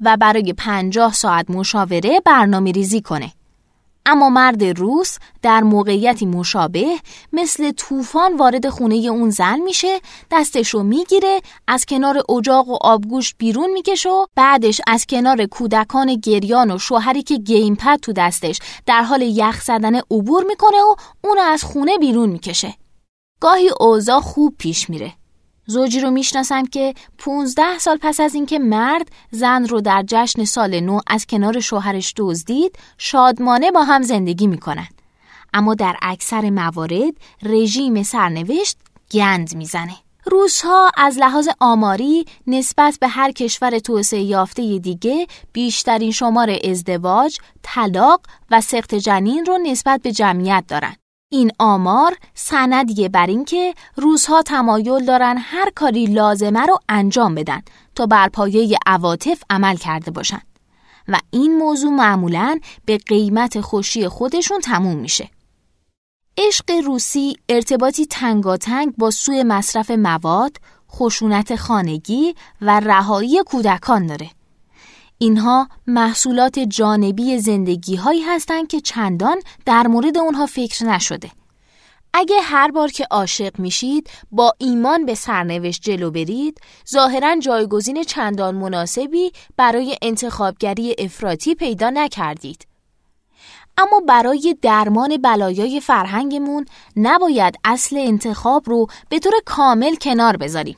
و 0.00 0.16
برای 0.16 0.52
پنجاه 0.52 1.12
ساعت 1.12 1.50
مشاوره 1.50 2.20
برنامه 2.24 2.72
ریزی 2.72 3.00
کنه. 3.00 3.32
اما 4.06 4.30
مرد 4.30 4.64
روس 4.64 5.18
در 5.42 5.60
موقعیتی 5.60 6.26
مشابه 6.26 6.86
مثل 7.32 7.72
طوفان 7.72 8.36
وارد 8.36 8.68
خونه 8.68 8.94
اون 8.94 9.30
زن 9.30 9.58
میشه 9.58 10.00
دستشو 10.30 10.82
می‌گیره 10.82 11.40
از 11.66 11.86
کنار 11.86 12.22
اجاق 12.28 12.68
و 12.68 12.76
آبگوش 12.80 13.34
بیرون 13.34 13.70
می‌کشه 13.72 14.08
و 14.10 14.26
بعدش 14.36 14.80
از 14.86 15.06
کنار 15.06 15.46
کودکان 15.46 16.14
گریان 16.14 16.70
و 16.70 16.78
شوهری 16.78 17.22
که 17.22 17.36
گیمپد 17.36 17.98
تو 18.02 18.12
دستش 18.12 18.58
در 18.86 19.02
حال 19.02 19.22
یخ 19.22 19.62
زدن 19.62 19.96
عبور 19.96 20.44
می‌کنه 20.44 20.78
و 20.78 20.94
اون 21.24 21.38
از 21.38 21.64
خونه 21.64 21.98
بیرون 21.98 22.28
می‌کشه 22.28 22.74
گاهی 23.40 23.70
اوضاع 23.80 24.20
خوب 24.20 24.54
پیش 24.58 24.90
میره 24.90 25.12
زوجی 25.66 26.00
رو 26.00 26.10
می‌شناسم 26.10 26.66
که 26.66 26.94
15 27.18 27.78
سال 27.78 27.98
پس 28.02 28.20
از 28.20 28.34
اینکه 28.34 28.58
مرد 28.58 29.08
زن 29.30 29.66
رو 29.66 29.80
در 29.80 30.04
جشن 30.06 30.44
سال 30.44 30.80
نو 30.80 31.00
از 31.06 31.26
کنار 31.26 31.60
شوهرش 31.60 32.14
دزدید 32.16 32.78
شادمانه 32.98 33.70
با 33.70 33.84
هم 33.84 34.02
زندگی 34.02 34.46
می‌کنن 34.46 34.88
اما 35.54 35.74
در 35.74 35.96
اکثر 36.02 36.50
موارد 36.50 37.14
رژیم 37.42 38.02
سرنوشت 38.02 38.78
گند 39.12 39.56
می‌زنه 39.56 39.96
روزها 40.26 40.90
از 40.96 41.18
لحاظ 41.18 41.48
آماری 41.60 42.24
نسبت 42.46 42.98
به 43.00 43.08
هر 43.08 43.32
کشور 43.32 43.78
توسعه 43.78 44.20
یافته 44.20 44.78
دیگه 44.78 45.26
بیشترین 45.52 46.10
شمار 46.10 46.58
ازدواج، 46.64 47.38
طلاق 47.62 48.20
و 48.50 48.60
سخت 48.60 48.94
جنین 48.94 49.44
رو 49.44 49.58
نسبت 49.58 50.02
به 50.02 50.12
جمعیت 50.12 50.64
دارن. 50.68 50.96
این 51.34 51.50
آمار 51.58 52.16
سندیه 52.34 53.08
بر 53.08 53.26
اینکه 53.26 53.74
روزها 53.96 54.42
تمایل 54.42 55.04
دارن 55.04 55.36
هر 55.38 55.70
کاری 55.74 56.06
لازمه 56.06 56.60
رو 56.60 56.78
انجام 56.88 57.34
بدن 57.34 57.62
تا 57.94 58.06
بر 58.06 58.28
پایه 58.28 58.78
عواطف 58.86 59.42
عمل 59.50 59.76
کرده 59.76 60.10
باشند. 60.10 60.46
و 61.08 61.18
این 61.30 61.58
موضوع 61.58 61.90
معمولا 61.90 62.58
به 62.84 62.98
قیمت 62.98 63.60
خوشی 63.60 64.08
خودشون 64.08 64.60
تموم 64.60 64.96
میشه. 64.96 65.30
عشق 66.38 66.70
روسی 66.84 67.36
ارتباطی 67.48 68.06
تنگاتنگ 68.06 68.94
با 68.96 69.10
سوی 69.10 69.42
مصرف 69.42 69.90
مواد، 69.90 70.56
خشونت 70.92 71.56
خانگی 71.56 72.34
و 72.60 72.80
رهایی 72.80 73.42
کودکان 73.46 74.06
داره. 74.06 74.30
اینها 75.18 75.68
محصولات 75.86 76.58
جانبی 76.58 77.38
زندگی 77.38 77.96
هایی 77.96 78.22
هستند 78.22 78.68
که 78.68 78.80
چندان 78.80 79.36
در 79.66 79.86
مورد 79.86 80.18
اونها 80.18 80.46
فکر 80.46 80.84
نشده. 80.84 81.30
اگه 82.16 82.40
هر 82.40 82.70
بار 82.70 82.88
که 82.88 83.06
عاشق 83.10 83.58
میشید 83.58 84.10
با 84.30 84.52
ایمان 84.58 85.06
به 85.06 85.14
سرنوشت 85.14 85.82
جلو 85.82 86.10
برید 86.10 86.60
ظاهرا 86.90 87.36
جایگزین 87.38 88.02
چندان 88.02 88.54
مناسبی 88.54 89.32
برای 89.56 89.96
انتخابگری 90.02 90.94
افراطی 90.98 91.54
پیدا 91.54 91.90
نکردید 91.90 92.66
اما 93.78 94.00
برای 94.08 94.56
درمان 94.62 95.16
بلایای 95.16 95.80
فرهنگمون 95.80 96.64
نباید 96.96 97.54
اصل 97.64 97.96
انتخاب 97.96 98.62
رو 98.66 98.86
به 99.08 99.18
طور 99.18 99.32
کامل 99.46 99.94
کنار 99.96 100.36
بذاریم 100.36 100.76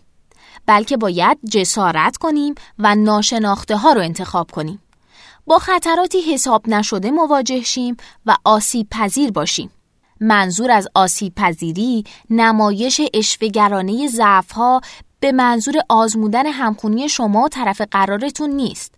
بلکه 0.67 0.97
باید 0.97 1.39
جسارت 1.51 2.17
کنیم 2.17 2.55
و 2.79 2.95
ناشناخته 2.95 3.77
ها 3.77 3.93
رو 3.93 4.01
انتخاب 4.01 4.51
کنیم 4.51 4.83
با 5.47 5.59
خطراتی 5.59 6.21
حساب 6.21 6.69
نشده 6.69 7.11
مواجه 7.11 7.63
شیم 7.63 7.97
و 8.27 8.37
آسیب 8.45 8.87
پذیر 8.91 9.31
باشیم 9.31 9.71
منظور 10.21 10.71
از 10.71 10.89
آسیب 10.95 11.35
پذیری 11.35 12.05
نمایش 12.31 13.01
اشوگرانه 13.15 14.09
ضعف 14.09 14.53
ها 14.53 14.81
به 15.21 15.33
منظور 15.33 15.75
آزمودن 15.89 16.47
همخونی 16.47 17.09
شما 17.09 17.43
و 17.43 17.49
طرف 17.49 17.81
قرارتون 17.81 18.51
نیست. 18.51 18.95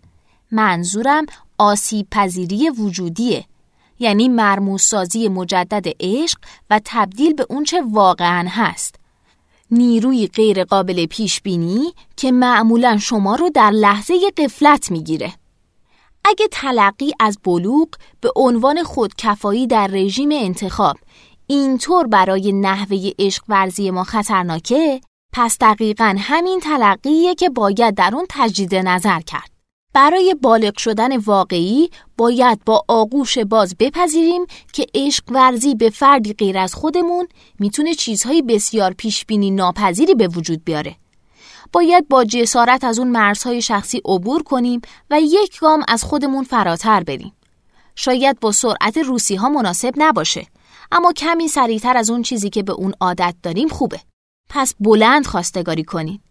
منظورم 0.50 1.26
آسیب 1.58 2.06
پذیری 2.10 2.70
وجودیه. 2.70 3.44
یعنی 3.98 4.28
مرموزسازی 4.28 5.28
مجدد 5.28 5.86
عشق 6.00 6.38
و 6.70 6.80
تبدیل 6.84 7.34
به 7.34 7.46
اونچه 7.48 7.82
واقعا 7.90 8.48
هست. 8.48 8.97
نیروی 9.70 10.26
غیر 10.26 10.64
قابل 10.64 11.06
پیش 11.06 11.40
بینی 11.40 11.92
که 12.16 12.32
معمولا 12.32 12.98
شما 12.98 13.34
رو 13.34 13.50
در 13.50 13.70
لحظه 13.70 14.30
قفلت 14.36 14.90
می‌گیره. 14.90 15.32
اگه 16.24 16.48
تلقی 16.52 17.12
از 17.20 17.38
بلوغ 17.44 17.88
به 18.20 18.30
عنوان 18.36 18.82
خودکفایی 18.82 19.66
در 19.66 19.86
رژیم 19.86 20.28
انتخاب 20.32 20.96
اینطور 21.46 22.06
برای 22.06 22.52
نحوه 22.52 23.10
عشق 23.18 23.44
ورزی 23.48 23.90
ما 23.90 24.04
خطرناکه 24.04 25.00
پس 25.32 25.56
دقیقا 25.60 26.16
همین 26.18 26.60
تلقیه 26.60 27.34
که 27.34 27.48
باید 27.48 27.94
در 27.94 28.10
اون 28.14 28.26
تجدید 28.28 28.74
نظر 28.74 29.20
کرد. 29.20 29.57
برای 29.98 30.36
بالغ 30.42 30.78
شدن 30.78 31.16
واقعی 31.16 31.90
باید 32.16 32.64
با 32.64 32.84
آغوش 32.88 33.38
باز 33.38 33.76
بپذیریم 33.78 34.46
که 34.72 34.86
عشق 34.94 35.24
ورزی 35.28 35.74
به 35.74 35.90
فردی 35.90 36.32
غیر 36.32 36.58
از 36.58 36.74
خودمون 36.74 37.28
می‌تونه 37.58 37.94
چیزهای 37.94 38.42
بسیار 38.42 38.92
پیشبینی 38.92 39.50
ناپذیری 39.50 40.14
به 40.14 40.28
وجود 40.28 40.64
بیاره. 40.64 40.96
باید 41.72 42.08
با 42.08 42.24
جسارت 42.24 42.84
از 42.84 42.98
اون 42.98 43.08
مرزهای 43.08 43.62
شخصی 43.62 44.02
عبور 44.04 44.42
کنیم 44.42 44.80
و 45.10 45.20
یک 45.20 45.58
گام 45.60 45.84
از 45.88 46.04
خودمون 46.04 46.44
فراتر 46.44 47.02
بریم. 47.02 47.32
شاید 47.94 48.40
با 48.40 48.52
سرعت 48.52 48.98
روسی 48.98 49.36
ها 49.36 49.48
مناسب 49.48 49.92
نباشه 49.96 50.46
اما 50.92 51.12
کمی 51.12 51.48
سریعتر 51.48 51.96
از 51.96 52.10
اون 52.10 52.22
چیزی 52.22 52.50
که 52.50 52.62
به 52.62 52.72
اون 52.72 52.92
عادت 53.00 53.34
داریم 53.42 53.68
خوبه. 53.68 54.00
پس 54.50 54.74
بلند 54.80 55.26
خواستگاری 55.26 55.84
کنید. 55.84 56.27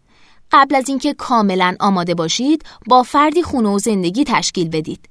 قبل 0.52 0.74
از 0.74 0.88
اینکه 0.88 1.14
کاملا 1.14 1.76
آماده 1.80 2.14
باشید 2.14 2.64
با 2.86 3.02
فردی 3.02 3.42
خونه 3.42 3.68
و 3.68 3.78
زندگی 3.78 4.24
تشکیل 4.24 4.68
بدید. 4.68 5.08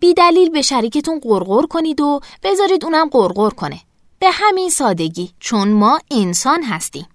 بی 0.00 0.14
دلیل 0.14 0.50
به 0.50 0.62
شریکتون 0.62 1.20
قرقر 1.20 1.66
کنید 1.66 2.00
و 2.00 2.20
بذارید 2.42 2.84
اونم 2.84 3.08
قرقر 3.08 3.50
کنه. 3.50 3.80
به 4.18 4.30
همین 4.32 4.70
سادگی 4.70 5.30
چون 5.40 5.72
ما 5.72 5.98
انسان 6.10 6.62
هستیم. 6.62 7.06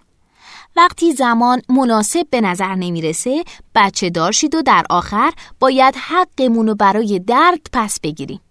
وقتی 0.75 1.11
زمان 1.11 1.61
مناسب 1.69 2.27
به 2.29 2.41
نظر 2.41 2.75
نمی‌رسه 2.75 3.43
بچه 3.75 4.09
دارشید 4.09 4.55
و 4.55 4.61
در 4.61 4.85
آخر 4.89 5.31
باید 5.59 5.95
حقمون 5.95 6.67
رو 6.67 6.75
برای 6.75 7.19
درک 7.19 7.61
پس 7.73 7.99
بگیریم. 7.99 8.41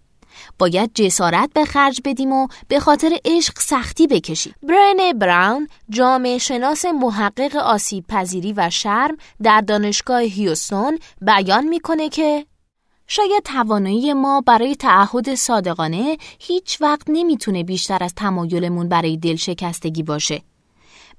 باید 0.59 0.91
جسارت 0.93 1.49
به 1.53 1.65
خرج 1.65 2.01
بدیم 2.05 2.31
و 2.31 2.47
به 2.67 2.79
خاطر 2.79 3.17
عشق 3.25 3.59
سختی 3.59 4.07
بکشیم. 4.07 4.53
برن 4.63 5.13
براون 5.19 5.67
جامعه 5.89 6.37
شناس 6.37 6.85
محقق 6.85 7.55
آسیب 7.55 8.07
پذیری 8.07 8.53
و 8.53 8.69
شرم 8.69 9.17
در 9.43 9.61
دانشگاه 9.61 10.21
هیوستون 10.21 10.99
بیان 11.21 11.67
می‌کنه 11.67 12.09
که 12.09 12.45
شاید 13.07 13.43
توانایی 13.43 14.13
ما 14.13 14.41
برای 14.41 14.75
تعهد 14.75 15.35
صادقانه 15.35 16.17
هیچ 16.39 16.81
وقت 16.81 17.01
نمی‌تونه 17.07 17.63
بیشتر 17.63 18.03
از 18.03 18.13
تمایلمون 18.15 18.89
برای 18.89 19.17
دل 19.17 19.35
شکستگی 19.35 20.03
باشه. 20.03 20.41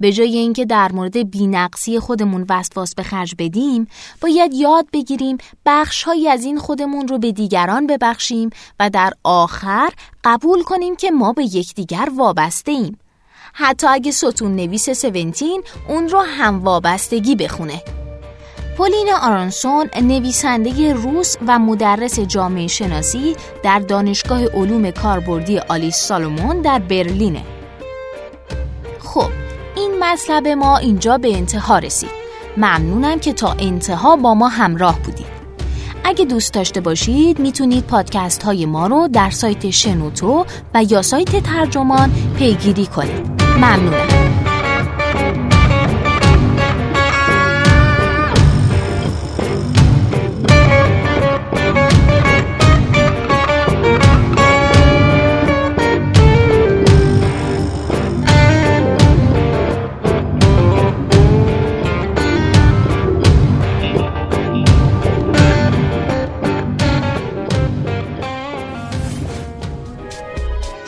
به 0.03 0.13
جای 0.13 0.37
اینکه 0.37 0.65
در 0.65 0.93
مورد 0.93 1.31
بینقصی 1.31 1.99
خودمون 1.99 2.47
وسواس 2.49 2.95
به 2.95 3.03
خرج 3.03 3.35
بدیم 3.39 3.87
باید 4.21 4.55
یاد 4.55 4.87
بگیریم 4.93 5.39
بخشهایی 5.67 6.29
از 6.29 6.45
این 6.45 6.59
خودمون 6.59 7.09
رو 7.09 7.19
به 7.19 7.33
دیگران 7.33 7.87
ببخشیم 7.87 8.51
و 8.81 8.91
در 8.91 9.13
آخر 9.25 9.89
قبول 10.25 10.63
کنیم 10.63 10.97
که 10.97 11.11
ما 11.11 11.33
به 11.33 11.45
یکدیگر 11.45 12.09
وابسته 12.17 12.73
ایم 12.73 12.99
حتی 13.53 13.87
اگه 13.87 14.11
ستون 14.11 14.57
نویس 14.57 14.91
سونتین 14.91 15.63
اون 15.89 16.09
رو 16.09 16.21
هم 16.21 16.61
وابستگی 16.65 17.37
بخونه. 17.37 17.83
پولین 18.77 19.09
آرانسون 19.23 19.91
نویسنده 20.03 20.93
روس 20.93 21.37
و 21.47 21.59
مدرس 21.59 22.21
جامعه 22.21 22.67
شناسی 22.67 23.37
در 23.63 23.79
دانشگاه 23.79 24.45
علوم 24.45 24.91
کاربردی 24.91 25.59
آلیس 25.59 25.97
سالومون 25.97 26.61
در 26.63 26.79
برلینه. 26.79 27.43
خب 28.99 29.52
این 29.77 29.99
مطلب 30.01 30.49
ما 30.49 30.77
اینجا 30.77 31.19
به 31.19 31.37
انتها 31.37 31.79
رسید. 31.79 32.11
ممنونم 32.57 33.19
که 33.19 33.33
تا 33.33 33.57
انتها 33.59 34.17
با 34.17 34.35
ما 34.35 34.49
همراه 34.49 34.99
بودید. 34.99 35.27
اگه 36.05 36.25
دوست 36.25 36.55
داشته 36.55 36.81
باشید 36.81 37.39
می‌تونید 37.39 37.85
پادکست 37.87 38.43
های 38.43 38.67
ما 38.67 38.87
رو 38.87 39.09
در 39.09 39.31
سایت 39.31 39.71
شنوتو 39.71 40.47
و 40.75 40.85
یا 40.85 41.03
سایت 41.03 41.43
ترجمان 41.43 42.13
پیگیری 42.39 42.87
کنید. 42.87 43.43
ممنونم. 43.57 44.42